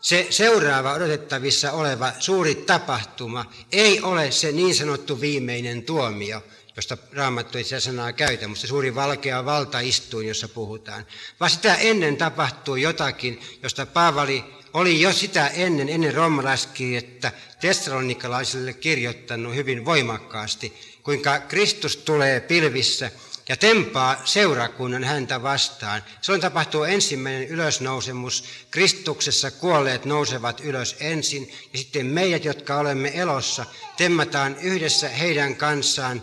[0.00, 6.44] Se seuraava odotettavissa oleva suuri tapahtuma ei ole se niin sanottu viimeinen tuomio,
[6.76, 11.06] josta Raamattu ei sitä sanaa käytä, mutta se suuri valkea valtaistuin, jossa puhutaan.
[11.40, 19.54] Vaan sitä ennen tapahtuu jotakin, josta Paavali oli jo sitä ennen, ennen romalaiskirjettä tessalonikalaisille kirjoittanut
[19.54, 23.10] hyvin voimakkaasti, kuinka Kristus tulee pilvissä
[23.48, 26.02] ja tempaa seurakunnan häntä vastaan.
[26.20, 28.44] Silloin tapahtuu ensimmäinen ylösnousemus.
[28.70, 36.22] Kristuksessa kuolleet nousevat ylös ensin ja sitten meidät, jotka olemme elossa, temmataan yhdessä heidän kanssaan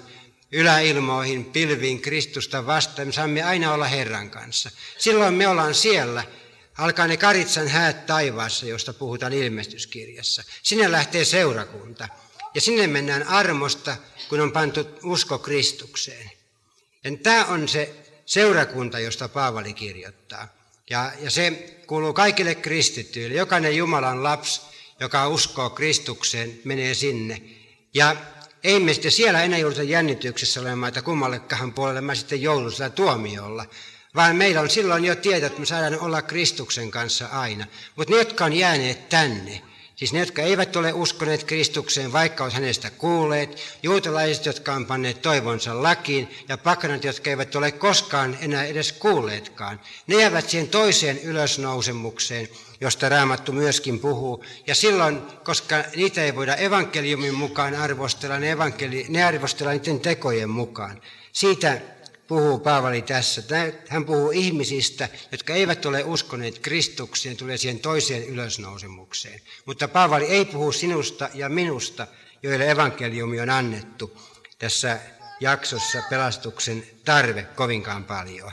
[0.52, 3.08] yläilmoihin, pilviin Kristusta vastaan.
[3.08, 4.72] Me saamme aina olla Herran kanssa.
[4.98, 6.24] Silloin me ollaan siellä
[6.78, 10.44] alkaa ne Karitsan häät taivaassa, josta puhutaan ilmestyskirjassa.
[10.64, 12.08] Sinne lähtee seurakunta.
[12.56, 13.98] Ja sinne mennään armosta,
[14.30, 16.41] kun on pantu usko Kristukseen.
[17.24, 20.48] Tämä on se seurakunta, josta Paavali kirjoittaa.
[20.90, 21.52] Ja, ja se
[21.88, 23.36] kuuluu kaikille kristittyille.
[23.36, 24.62] Jokainen Jumalan lapsi,
[25.00, 27.42] joka uskoo Kristukseen, menee sinne.
[27.94, 28.16] Ja
[28.64, 32.90] ei me sitten siellä enää jouduta jännityksessä olemaan, että kummallekaan puolelle mä sitten joudun sillä
[32.90, 33.66] tuomiolla,
[34.16, 37.66] vaan meillä on silloin jo tieto, että me saadaan olla Kristuksen kanssa aina.
[37.96, 39.62] Mutta ne, jotka on jääneet tänne,
[40.02, 45.22] siis ne, jotka eivät ole uskoneet Kristukseen, vaikka ovat hänestä kuulleet, juutalaiset, jotka on panneet
[45.22, 51.20] toivonsa lakiin, ja pakanat, jotka eivät ole koskaan enää edes kuulleetkaan, ne jäävät siihen toiseen
[51.24, 52.50] ylösnousemukseen,
[52.82, 54.44] josta Raamattu myöskin puhuu.
[54.68, 60.50] Ja silloin, koska niitä ei voida evankeliumin mukaan arvostella, ne, evankeli, ne arvostellaan niiden tekojen
[60.50, 61.02] mukaan.
[61.32, 61.82] Siitä
[62.32, 63.44] puhuu Paavali tässä.
[63.88, 69.42] Hän puhuu ihmisistä, jotka eivät ole uskoneet Kristukseen, tulee siihen toiseen ylösnousemukseen.
[69.66, 72.08] Mutta Paavali ei puhu sinusta ja minusta,
[72.44, 74.22] joille evankeliumi on annettu
[74.60, 75.00] tässä
[75.40, 78.52] jaksossa pelastuksen tarve kovinkaan paljon.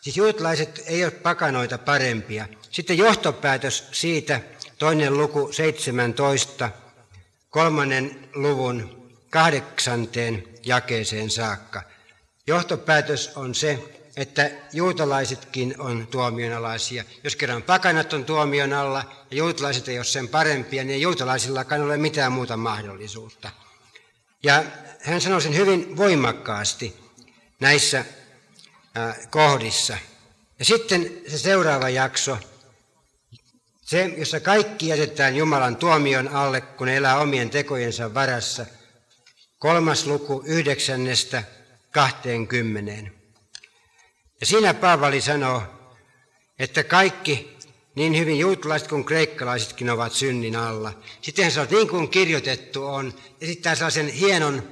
[0.00, 2.48] Siis juutalaiset ei ole pakanoita parempia.
[2.70, 4.40] Sitten johtopäätös siitä,
[4.78, 6.70] toinen luku 17,
[7.48, 11.82] kolmannen luvun kahdeksanteen jakeeseen saakka.
[12.46, 13.78] Johtopäätös on se,
[14.16, 17.04] että juutalaisetkin on tuomionalaisia.
[17.24, 21.82] Jos kerran pakanat on tuomion alla ja juutalaiset ei ole sen parempia, niin ei juutalaisillakaan
[21.82, 23.50] ole mitään muuta mahdollisuutta.
[24.42, 24.64] Ja
[25.00, 26.96] hän sanoi sen hyvin voimakkaasti
[27.60, 28.04] näissä
[29.30, 29.98] kohdissa.
[30.58, 32.38] Ja sitten se seuraava jakso,
[33.84, 38.66] se, jossa kaikki jätetään Jumalan tuomion alle, kun elää omien tekojensa varassa–
[39.58, 41.42] kolmas luku yhdeksännestä
[41.92, 43.12] kahteenkymmeneen.
[44.40, 45.62] Ja siinä Paavali sanoo,
[46.58, 47.58] että kaikki,
[47.94, 50.92] niin hyvin juutalaiset kuin kreikkalaisetkin ovat synnin alla.
[51.20, 54.62] Sitten hän sanoo, niin kuin kirjoitettu on, esittää sellaisen hienon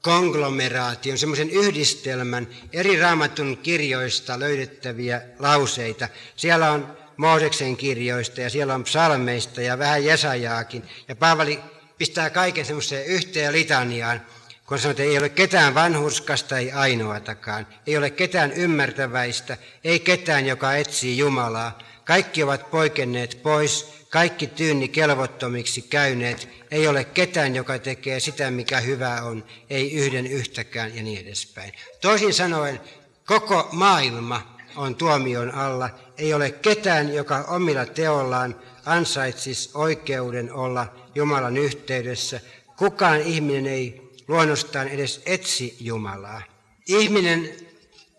[0.00, 6.08] konglomeraation, semmoisen yhdistelmän eri raamatun kirjoista löydettäviä lauseita.
[6.36, 10.82] Siellä on Mooseksen kirjoista ja siellä on psalmeista ja vähän Jesajaakin.
[11.08, 11.60] Ja Paavali
[11.98, 14.20] pistää kaiken semmoiseen yhteen litaniaan,
[14.66, 17.66] kun sanoo, että ei ole ketään vanhurskasta, ei ainoatakaan.
[17.86, 21.78] Ei ole ketään ymmärtäväistä, ei ketään, joka etsii Jumalaa.
[22.04, 26.48] Kaikki ovat poikenneet pois, kaikki tyynni kelvottomiksi käyneet.
[26.70, 31.72] Ei ole ketään, joka tekee sitä, mikä hyvä on, ei yhden yhtäkään ja niin edespäin.
[32.00, 32.80] Toisin sanoen,
[33.26, 35.90] koko maailma on tuomion alla.
[36.18, 38.56] Ei ole ketään, joka omilla teollaan
[38.88, 42.40] ansaitsisi oikeuden olla Jumalan yhteydessä.
[42.76, 46.42] Kukaan ihminen ei luonnostaan edes etsi Jumalaa.
[46.88, 47.56] Ihminen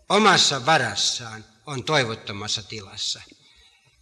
[0.10, 3.21] omassa varassaan on toivottomassa tilassa.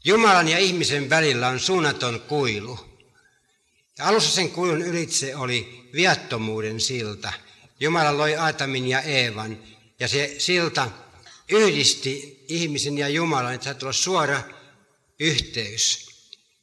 [0.06, 2.80] Jumalan ja ihmisen välillä on suunnaton kuilu.
[3.98, 7.34] Ja alussa sen kuilun ylitse oli viattomuuden silta.
[7.80, 9.64] Jumala loi Aatamin ja Eevan
[10.00, 10.92] ja se silta
[11.50, 14.42] yhdisti ihmisen ja Jumalan, että saat olla suora
[15.20, 16.17] yhteys.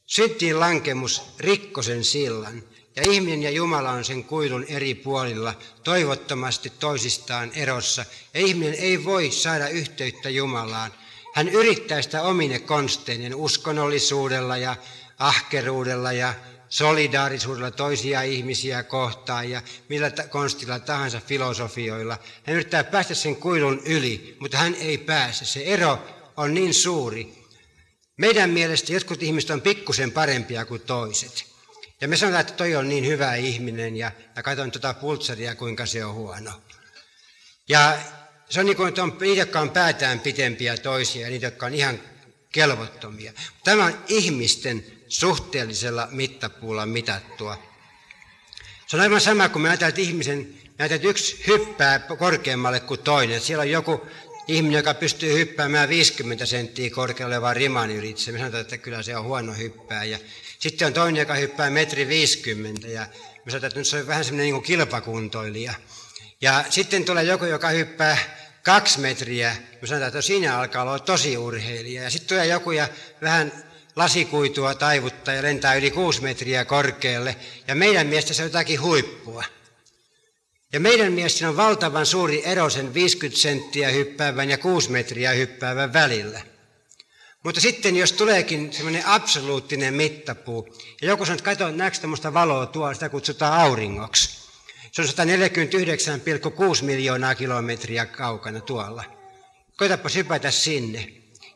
[0.07, 2.63] Syntiin lankemus rikkosen sillan
[2.95, 9.05] ja ihminen ja Jumala on sen kuilun eri puolilla toivottomasti toisistaan erossa ja ihminen ei
[9.05, 10.91] voi saada yhteyttä Jumalaan.
[11.33, 14.75] Hän yrittää sitä omine konsteinen uskonnollisuudella ja
[15.19, 16.33] ahkeruudella ja
[16.69, 22.17] solidaarisuudella toisia ihmisiä kohtaan ja millä konstilla tahansa filosofioilla.
[22.43, 25.45] Hän yrittää päästä sen kuilun yli, mutta hän ei pääse.
[25.45, 25.99] Se ero
[26.37, 27.44] on niin suuri.
[28.17, 31.45] Meidän mielestä jotkut ihmiset on pikkusen parempia kuin toiset.
[32.01, 35.85] Ja me sanotaan, että toi on niin hyvä ihminen ja, ja katson tuota pultsaria, kuinka
[35.85, 36.61] se on huono.
[37.69, 37.97] Ja
[38.49, 41.65] se on niin kuin, että on niitä, jotka on päätään pitempiä toisia ja niitä, jotka
[41.65, 41.99] on ihan
[42.51, 43.33] kelvottomia.
[43.63, 47.63] Tämä on ihmisten suhteellisella mittapuulla mitattua.
[48.87, 52.99] Se on aivan sama, kun me ajatellaan, että ihmisen, näitä että yksi hyppää korkeammalle kuin
[52.99, 53.41] toinen.
[53.41, 54.07] Siellä on joku
[54.47, 58.31] ihminen, joka pystyy hyppäämään 50 senttiä korkealle vaan riman ylitse.
[58.31, 60.03] Me sanotaan, että kyllä se on huono hyppää.
[60.03, 60.19] Ja
[60.59, 63.07] sitten on toinen, joka hyppää metri 50 ja
[63.45, 65.73] me sanotaan, että nyt se on vähän semmoinen niin kilpakuntoilija.
[66.41, 68.17] Ja sitten tulee joku, joka hyppää
[68.63, 69.55] kaksi metriä.
[69.81, 72.03] Me sanotaan, että siinä alkaa olla tosi urheilija.
[72.03, 72.87] Ja sitten tulee joku ja
[73.21, 73.51] vähän
[73.95, 77.35] lasikuitua taivuttaa ja lentää yli kuusi metriä korkealle.
[77.67, 79.43] Ja meidän mielestä se on jotakin huippua.
[80.75, 85.93] Ja meidän mielestä on valtavan suuri ero sen 50 senttiä hyppäävän ja 6 metriä hyppäävän
[85.93, 86.41] välillä.
[87.43, 92.65] Mutta sitten jos tuleekin semmoinen absoluuttinen mittapuu, ja joku sanoo, että katso, näetkö tämmöistä valoa
[92.65, 94.29] tuolla, sitä kutsutaan auringoksi.
[94.91, 99.03] Se on 149,6 miljoonaa kilometriä kaukana tuolla.
[99.77, 101.07] Koitapa sypätä sinne.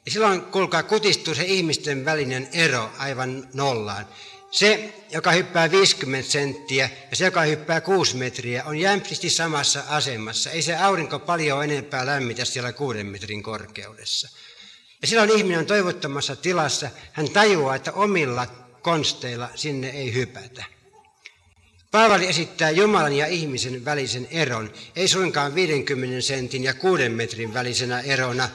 [0.06, 4.08] Ja silloin, kuulkaa, kutistuu se ihmisten välinen ero aivan nollaan.
[4.52, 10.52] Se, joka hyppää 50 senttiä ja se, joka hyppää 6 metriä, on jämptisti samassa asemassa.
[10.52, 14.30] Ei se aurinko paljon enempää lämmitä siellä kuuden metrin korkeudessa.
[15.02, 16.90] Ja silloin ihminen on toivottomassa tilassa.
[17.12, 18.48] Hän tajuaa, että omilla
[18.82, 20.64] konsteilla sinne ei hypätä.
[21.92, 28.00] Paavali esittää Jumalan ja ihmisen välisen eron, ei suinkaan 50 sentin ja 6 metrin välisenä
[28.00, 28.50] erona,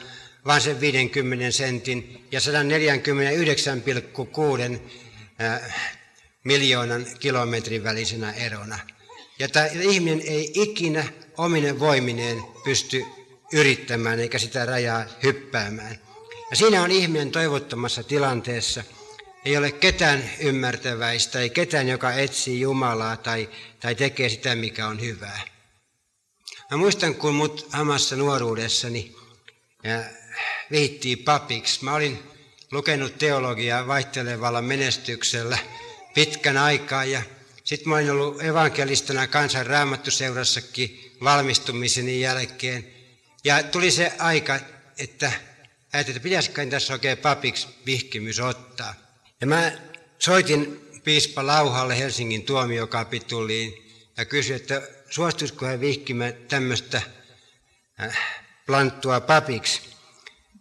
[0.46, 2.44] vaan sen 50 sentin ja 149,6
[6.44, 8.78] miljoonan kilometrin välisenä erona.
[9.38, 11.04] Ja tämä ihminen ei ikinä
[11.36, 13.04] ominen voimineen pysty
[13.52, 15.98] yrittämään eikä sitä rajaa hyppäämään.
[16.50, 18.84] Ja siinä on ihminen toivottomassa tilanteessa.
[19.44, 23.48] Ei ole ketään ymmärtäväistä, ei ketään, joka etsii Jumalaa tai,
[23.80, 25.40] tai tekee sitä, mikä on hyvää.
[26.70, 29.16] Mä muistan, kun mut hamassa nuoruudessani
[29.82, 30.04] ja
[30.70, 31.84] viittiin papiksi.
[31.84, 32.22] Mä olin
[32.74, 35.58] lukenut teologiaa vaihtelevalla menestyksellä
[36.14, 37.22] pitkän aikaa ja
[37.64, 42.86] sitten mä olin ollut evankelistana kansan raamattuseurassakin valmistumiseni jälkeen.
[43.44, 44.60] Ja tuli se aika,
[44.98, 45.32] että
[45.92, 48.94] ajattelin, että pitäisikö tässä oikein papiksi vihkimys ottaa.
[49.40, 49.72] Ja mä
[50.18, 53.74] soitin piispa Lauhalle Helsingin tuomiokapituliin
[54.16, 57.02] ja kysyin, että suostuisiko hän vihkimään tämmöistä
[58.02, 58.18] äh,
[58.66, 59.93] planttua papiksi.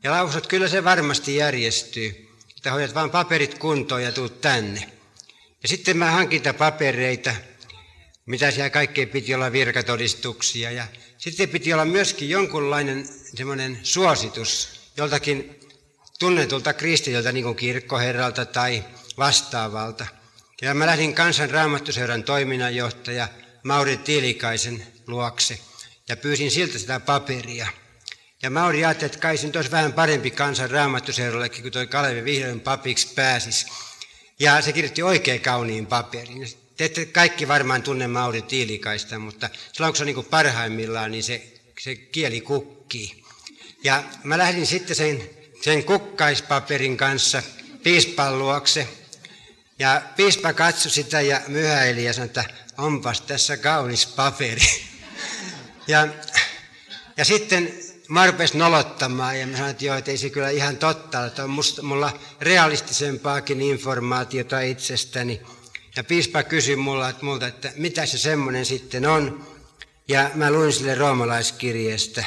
[0.04, 4.89] Ja lausui, että kyllä se varmasti järjestyy, että hoidat vaan paperit kuntoon ja tuut tänne.
[5.62, 7.36] Ja sitten mä hankinta papereita,
[8.26, 10.72] mitä siellä kaikkea piti olla virkatodistuksia.
[10.72, 10.88] Ja
[11.18, 15.60] sitten piti olla myöskin jonkunlainen semmoinen suositus joltakin
[16.20, 18.84] tunnetulta kristilöltä, niin kuin kirkkoherralta tai
[19.18, 20.06] vastaavalta.
[20.62, 23.28] Ja mä lähdin kansan raamattuseuran toiminnanjohtaja
[23.63, 25.60] Mauri Tiilikaisen luokse
[26.10, 27.68] ja pyysin siltä sitä paperia.
[28.43, 32.23] Ja Mauri ajatteli, että kai se nyt olisi vähän parempi kansan raamattuseurallekin, kun toi Kalevi
[32.23, 33.65] vihdoin papiksi pääsisi.
[34.39, 36.47] Ja se kirjoitti oikein kauniin paperin.
[36.77, 41.23] Te ette kaikki varmaan tunne Mauri Tiilikaista, mutta silloin kun se on niin parhaimmillaan, niin
[41.23, 43.23] se, se kieli kukkii.
[43.84, 45.30] Ja mä lähdin sitten sen,
[45.61, 47.43] sen kukkaispaperin kanssa
[47.84, 48.88] piispan luokse.
[49.80, 52.45] Ja piispa katsoi sitä ja myhäili ja sanoi, että
[52.78, 54.61] onpas tässä kaunis paperi.
[55.88, 56.07] Ja,
[57.18, 60.78] ja sitten mä rupesin nolottamaan ja mä sanoin, että joo, että ei se kyllä ihan
[60.78, 65.41] totta, että on musta, mulla realistisempaakin informaatiota itsestäni.
[65.95, 69.47] Ja piispa kysyi mulla, että, multa, että mitä se semmoinen sitten on.
[70.08, 72.24] Ja mä luin sille roomalaiskirjeestä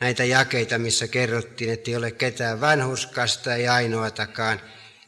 [0.00, 4.60] näitä jakeita, missä kerrottiin, että ei ole ketään vanhuskasta, ei ainoatakaan.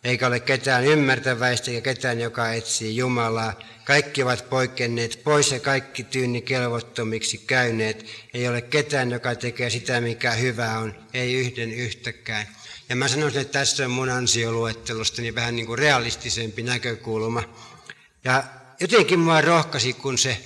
[0.05, 3.61] Eikä ole ketään ymmärtäväistä eikä ketään, joka etsii Jumalaa.
[3.84, 8.07] Kaikki ovat poikenneet pois ja kaikki tyyni kelvottomiksi käyneet.
[8.34, 12.48] Ei ole ketään, joka tekee sitä, mikä hyvä on, ei yhden yhtäkään.
[12.88, 17.42] Ja mä sanoisin, että tässä on mun ansioluettelosta niin vähän niin kuin realistisempi näkökulma.
[18.24, 18.44] Ja
[18.80, 20.36] jotenkin mua rohkasi, kun se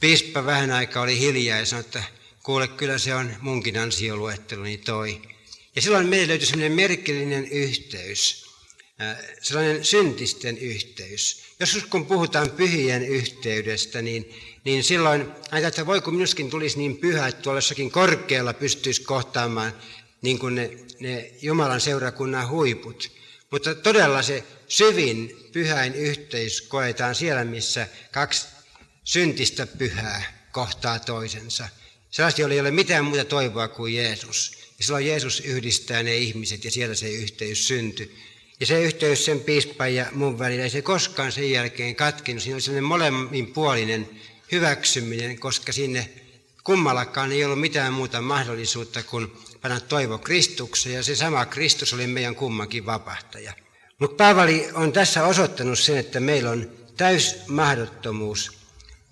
[0.00, 2.02] piispa vähän aikaa oli hiljaa ja sanoi, että
[2.42, 5.22] kuule, kyllä se on munkin ansioluetteloni toi.
[5.76, 8.51] Ja silloin meille löytyi sellainen merkillinen yhteys,
[9.42, 11.42] sellainen syntisten yhteys.
[11.60, 14.34] Joskus kun puhutaan pyhien yhteydestä, niin,
[14.64, 19.02] niin silloin ajatellaan, että voi kun minuskin tulisi niin pyhä, että tuolla jossakin korkealla pystyisi
[19.02, 19.72] kohtaamaan
[20.22, 23.12] niin kuin ne, ne Jumalan seurakunnan huiput.
[23.50, 28.46] Mutta todella se syvin pyhäin yhteys koetaan siellä, missä kaksi
[29.04, 31.68] syntistä pyhää kohtaa toisensa.
[32.10, 34.52] Sellaista, joilla ei ole mitään muuta toivoa kuin Jeesus.
[34.78, 38.16] Ja silloin Jeesus yhdistää ne ihmiset ja siellä se yhteys syntyi.
[38.62, 42.42] Ja se yhteys sen piispan ja mun välillä ei se koskaan sen jälkeen katkinut.
[42.42, 44.10] Siinä oli sellainen molemminpuolinen
[44.52, 46.10] hyväksyminen, koska sinne
[46.64, 49.32] kummallakaan ei ollut mitään muuta mahdollisuutta kuin
[49.62, 50.94] panna toivo Kristukseen.
[50.94, 53.52] Ja se sama Kristus oli meidän kummankin vapahtaja.
[53.98, 58.52] Mutta Paavali on tässä osoittanut sen, että meillä on täys mahdottomuus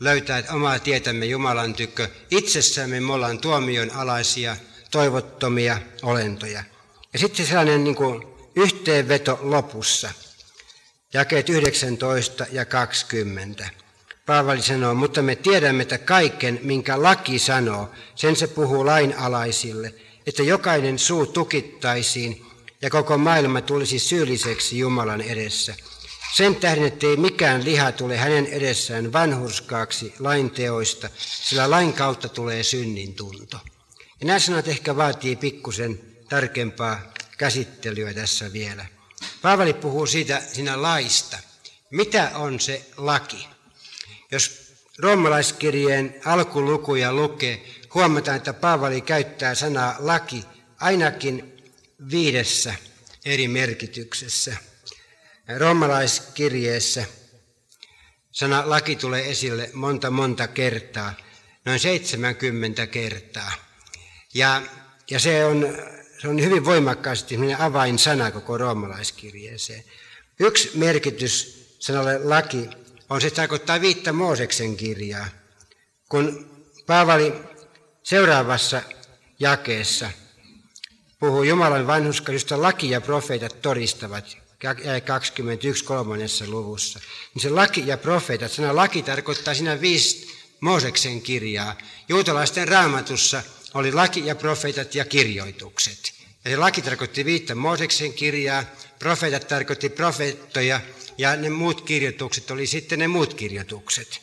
[0.01, 2.09] löytää omaa tietämme Jumalan tykö.
[2.31, 4.57] Itsessämme me ollaan tuomion alaisia,
[4.91, 6.65] toivottomia olentoja.
[7.13, 8.30] Ja sitten sellainen niin kuin
[8.61, 10.11] yhteenveto lopussa,
[11.15, 13.71] jakeet 19 ja 20.
[14.27, 19.95] Paavali sanoo, mutta me tiedämme, että kaiken, minkä laki sanoo, sen se puhuu lainalaisille,
[20.27, 22.47] että jokainen suu tukittaisiin
[22.83, 25.75] ja koko maailma tulisi syylliseksi Jumalan edessä.
[26.35, 31.09] Sen tähden, ettei mikään liha tule hänen edessään vanhurskaaksi lain teoista,
[31.43, 33.59] sillä lain kautta tulee synnin tunto.
[34.21, 37.01] Ja nämä sanat ehkä vaatii pikkusen tarkempaa
[37.41, 38.87] käsittelyä tässä vielä.
[39.43, 41.39] Paavali puhuu siitä siinä laista.
[41.91, 43.49] Mitä on se laki?
[44.33, 47.65] Jos roomalaiskirjeen alkulukuja lukee,
[47.95, 50.45] huomataan, että Paavali käyttää sanaa laki
[50.81, 51.63] ainakin
[52.11, 52.75] viidessä
[53.25, 54.57] eri merkityksessä.
[55.59, 57.05] Roomalaiskirjeessä
[58.33, 61.15] sana laki tulee esille monta monta kertaa,
[61.65, 63.53] noin 70 kertaa.
[64.35, 64.63] Ja,
[65.11, 65.67] ja se, on,
[66.21, 69.85] se on hyvin voimakkaasti avainsana koko roomalaiskirjeeseen.
[70.41, 72.69] Yksi merkitys sanalle laki
[73.11, 75.27] on se, että tarkoittaa viittä Mooseksen kirjaa.
[76.09, 76.51] Kun
[76.87, 77.33] Paavali
[78.03, 78.83] seuraavassa
[79.39, 80.11] jakeessa
[81.21, 84.37] puhuu Jumalan vanhuskaisesta laki ja profeetat todistavat,
[85.07, 87.01] 21 kolmannessa luvussa.
[87.35, 91.77] Niin se laki ja profeetat, sana laki tarkoittaa siinä viisi Mooseksen kirjaa.
[92.09, 93.43] Juutalaisten raamatussa
[93.75, 96.13] oli laki ja profeetat ja kirjoitukset.
[96.45, 98.65] Se laki tarkoitti viittä Mooseksen kirjaa,
[98.99, 100.81] profeetat tarkoitti profeettoja
[101.19, 104.21] ja ne muut kirjoitukset oli sitten ne muut kirjoitukset.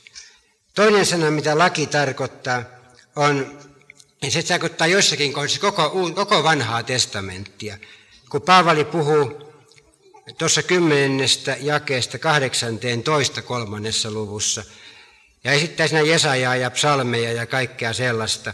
[0.75, 2.63] Toinen sana, mitä laki tarkoittaa,
[3.15, 3.59] on,
[4.29, 7.77] se tarkoittaa jossakin kohdassa koko, koko vanhaa testamenttia.
[8.29, 9.53] Kun Paavali puhuu
[10.37, 14.63] tuossa kymmenestä jakeesta 18 kolmannessa luvussa,
[15.43, 18.53] ja esittää siinä Jesajaa ja psalmeja ja kaikkea sellaista,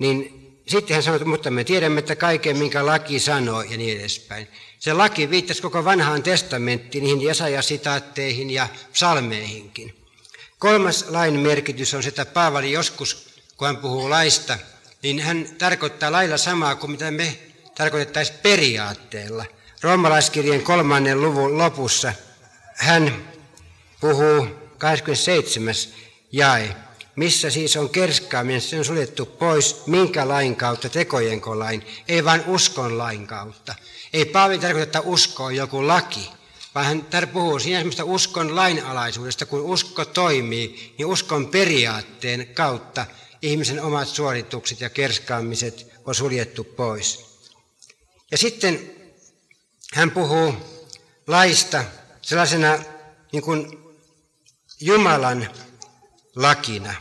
[0.00, 4.48] niin sitten hän sanoi, mutta me tiedämme, että kaiken, minkä laki sanoo ja niin edespäin.
[4.78, 9.94] Se laki viittasi koko vanhaan testamenttiin, niihin Jesaja-sitaatteihin ja psalmeihinkin.
[10.58, 13.26] Kolmas lain merkitys on se, että Paavali joskus,
[13.56, 14.58] kun hän puhuu laista,
[15.02, 17.38] niin hän tarkoittaa lailla samaa kuin mitä me
[17.74, 19.44] tarkoitettaisiin periaatteella.
[19.82, 22.12] Roomalaiskirjan kolmannen luvun lopussa
[22.74, 23.28] hän
[24.00, 24.46] puhuu
[24.78, 25.74] 27.
[26.32, 26.76] jae
[27.16, 32.42] missä siis on kerskaaminen, se on suljettu pois, minkä lain kautta, tekojenko lain, ei vain
[32.46, 33.74] uskon lain kautta.
[34.12, 36.30] Ei Paavi tarkoita, että usko on joku laki,
[36.74, 43.06] vaan hän puhuu siinä semmoista uskon lainalaisuudesta, kun usko toimii, niin uskon periaatteen kautta
[43.42, 47.26] ihmisen omat suoritukset ja kerskaamiset on suljettu pois.
[48.30, 48.90] Ja sitten
[49.94, 50.54] hän puhuu
[51.26, 51.84] laista
[52.22, 52.78] sellaisena
[53.32, 53.78] niin kuin
[54.80, 55.48] Jumalan
[56.42, 56.94] lakina.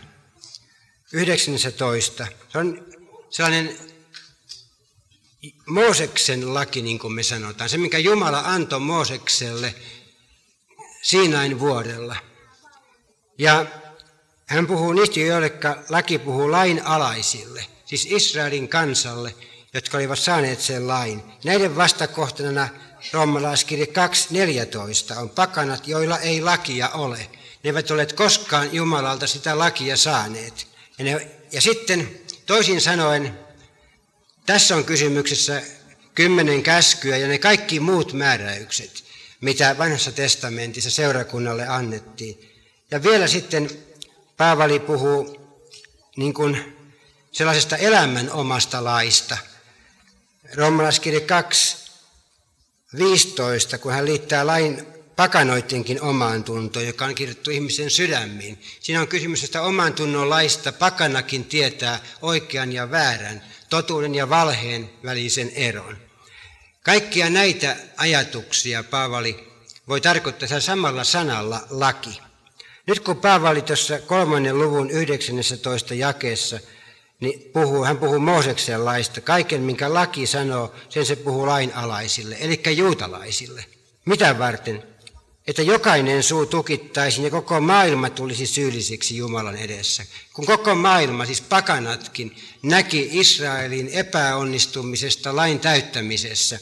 [1.14, 2.28] 19.
[2.50, 2.86] Se on
[3.30, 3.78] sellainen
[5.66, 7.70] Mooseksen laki, niin kuin me sanotaan.
[7.70, 9.76] Se, mikä Jumala antoi Moosekselle
[11.02, 12.16] Siinain vuodella.
[13.38, 13.66] Ja
[14.46, 15.54] hän puhuu niistä, joille
[15.90, 19.36] laki puhuu lain alaisille, siis Israelin kansalle,
[19.74, 21.24] jotka olivat saaneet sen lain.
[21.44, 22.70] Näiden vastakohtana
[23.14, 23.86] roomalaiskirja
[25.14, 27.30] 2.14 on pakanat, joilla ei lakia ole.
[27.64, 30.68] Ne eivät ole koskaan Jumalalta sitä lakia saaneet.
[30.98, 33.40] Ja, ne, ja sitten toisin sanoen,
[34.46, 35.62] tässä on kysymyksessä
[36.16, 39.04] kymmenen käskyä ja ne kaikki muut määräykset.
[39.42, 42.52] mitä vanhassa testamentissa seurakunnalle annettiin.
[42.92, 43.70] Ja vielä sitten
[44.38, 45.40] Paavali puhuu
[46.18, 46.78] niin kuin
[47.32, 49.38] sellaisesta elämän omasta laista.
[50.56, 51.78] Roomalaiskirja 2,
[52.98, 54.88] 15, kun hän liittää lain
[55.20, 58.62] pakanoidenkin omaan tuntoon, joka on kirjoittu ihmisen sydämiin.
[58.80, 60.72] Siinä on kysymys tästä oman tunnon laista.
[60.72, 65.98] Pakanakin tietää oikean ja väärän, totuuden ja valheen välisen eron.
[66.84, 69.48] Kaikkia näitä ajatuksia Paavali
[69.88, 72.22] voi tarkoittaa samalla sanalla laki.
[72.88, 76.60] Nyt kun Paavali tuossa kolmannen luvun 19 jakeessa
[77.20, 79.22] niin puhuu, hän puhuu Mooseksen laista.
[79.22, 83.66] Kaiken, minkä laki sanoo, sen se puhuu lainalaisille, eli juutalaisille.
[84.06, 84.99] Mitä varten?
[85.50, 90.06] Että jokainen suu tukittaisiin ja koko maailma tulisi syylliseksi Jumalan edessä.
[90.34, 96.60] Kun koko maailma, siis pakanatkin, näki Israelin epäonnistumisesta lain täyttämisessä,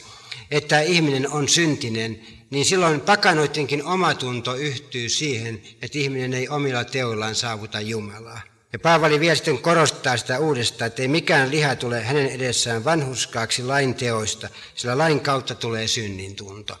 [0.50, 7.34] että ihminen on syntinen, niin silloin pakanoidenkin omatunto yhtyy siihen, että ihminen ei omilla teoillaan
[7.34, 8.40] saavuta Jumalaa.
[8.72, 13.62] Ja Paavali vielä sitten korostaa sitä uudestaan, että ei mikään liha tule hänen edessään vanhuskaaksi
[13.62, 16.76] lain teoista, sillä lain kautta tulee synnin tunto.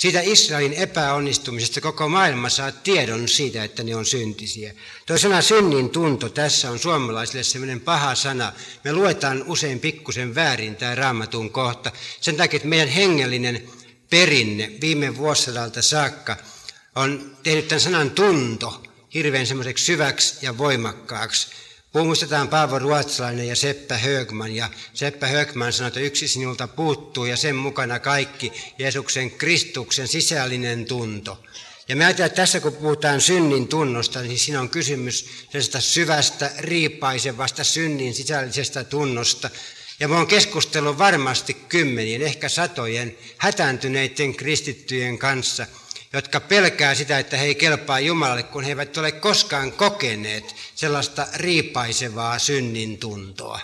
[0.00, 4.74] Siitä Israelin epäonnistumisesta koko maailma saa tiedon siitä, että ne on syntisiä.
[5.06, 8.52] Tuo sana synnin tunto tässä on suomalaisille sellainen paha sana.
[8.84, 11.92] Me luetaan usein pikkusen väärin tämä raamatun kohta.
[12.20, 13.68] Sen takia, että meidän hengellinen
[14.10, 16.36] perinne viime vuosisadalta saakka
[16.96, 18.82] on tehnyt tämän sanan tunto
[19.14, 21.48] hirveän semmoiseksi syväksi ja voimakkaaksi.
[21.94, 24.52] Muistetaan Paavo Ruotsalainen ja Seppä Högman.
[24.52, 30.84] Ja Seppä Högman sanoi, että yksi sinulta puuttuu ja sen mukana kaikki Jeesuksen Kristuksen sisällinen
[30.84, 31.42] tunto.
[31.88, 36.50] Ja me ajatellaan, että tässä kun puhutaan synnin tunnosta, niin siinä on kysymys sellaista syvästä,
[36.58, 39.50] riipaisevasta synnin sisällisestä tunnosta.
[40.00, 45.66] Ja mä oon keskustellut varmasti kymmenien, ehkä satojen hätääntyneiden kristittyjen kanssa–
[46.12, 51.26] jotka pelkää sitä, että he ei kelpaa Jumalalle, kun he eivät ole koskaan kokeneet sellaista
[51.34, 53.60] riipaisevaa synnin tuntoa.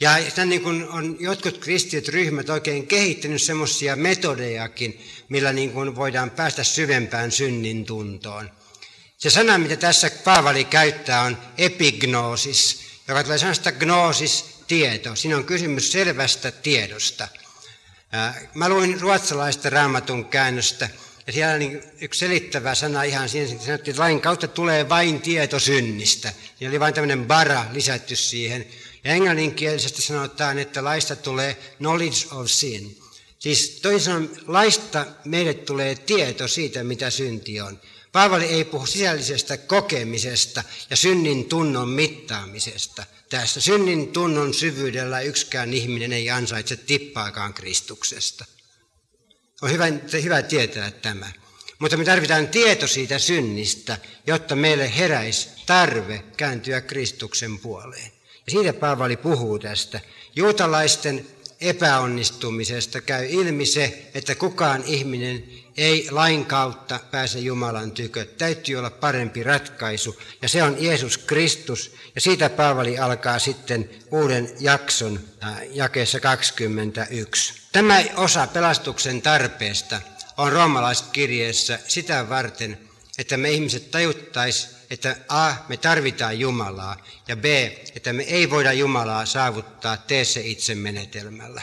[0.00, 0.10] Ja
[0.46, 6.64] niin kuin on jotkut kristityt ryhmät oikein kehittänyt semmoisia metodejakin, millä niin kuin voidaan päästä
[6.64, 8.50] syvempään synnin tuntoon.
[9.18, 15.16] Se sana, mitä tässä Paavali käyttää, on epignoosis, joka tulee sanasta gnoosis, tieto.
[15.16, 17.28] Siinä on kysymys selvästä tiedosta.
[18.54, 20.88] Mä luin ruotsalaista raamatun käännöstä,
[21.26, 25.20] ja siellä niin yksi selittävä sana ihan siinä, että sanottiin, että lain kautta tulee vain
[25.20, 26.32] tieto synnistä.
[26.58, 28.66] Siinä oli vain tämmöinen bara lisätty siihen.
[29.04, 32.98] Ja englanninkielisesti sanotaan, että laista tulee knowledge of sin.
[33.38, 37.80] Siis toisin sanoen, laista meille tulee tieto siitä, mitä synti on.
[38.12, 43.04] Paavali ei puhu sisällisestä kokemisesta ja synnin tunnon mittaamisesta.
[43.28, 48.44] Tässä synnin tunnon syvyydellä yksikään ihminen ei ansaitse tippaakaan Kristuksesta.
[49.62, 49.84] On hyvä,
[50.22, 51.32] hyvä tietää tämä.
[51.78, 58.12] Mutta me tarvitaan tieto siitä synnistä, jotta meille heräisi tarve kääntyä Kristuksen puoleen.
[58.46, 60.00] Ja siitä Paavali puhuu tästä.
[60.36, 61.26] Juutalaisten
[61.60, 65.44] epäonnistumisesta käy ilmi se, että kukaan ihminen
[65.76, 68.24] ei lain kautta pääse Jumalan tykö.
[68.24, 71.94] Täytyy olla parempi ratkaisu, ja se on Jeesus Kristus.
[72.14, 77.54] Ja siitä Paavali alkaa sitten uuden jakson äh, jakeessa 21.
[77.72, 80.00] Tämä osa pelastuksen tarpeesta
[80.36, 82.78] on roomalaiskirjeessä sitä varten,
[83.18, 86.96] että me ihmiset tajuttaisiin, että A, me tarvitaan Jumalaa,
[87.28, 87.44] ja B,
[87.96, 91.62] että me ei voida Jumalaa saavuttaa tee se itse menetelmällä.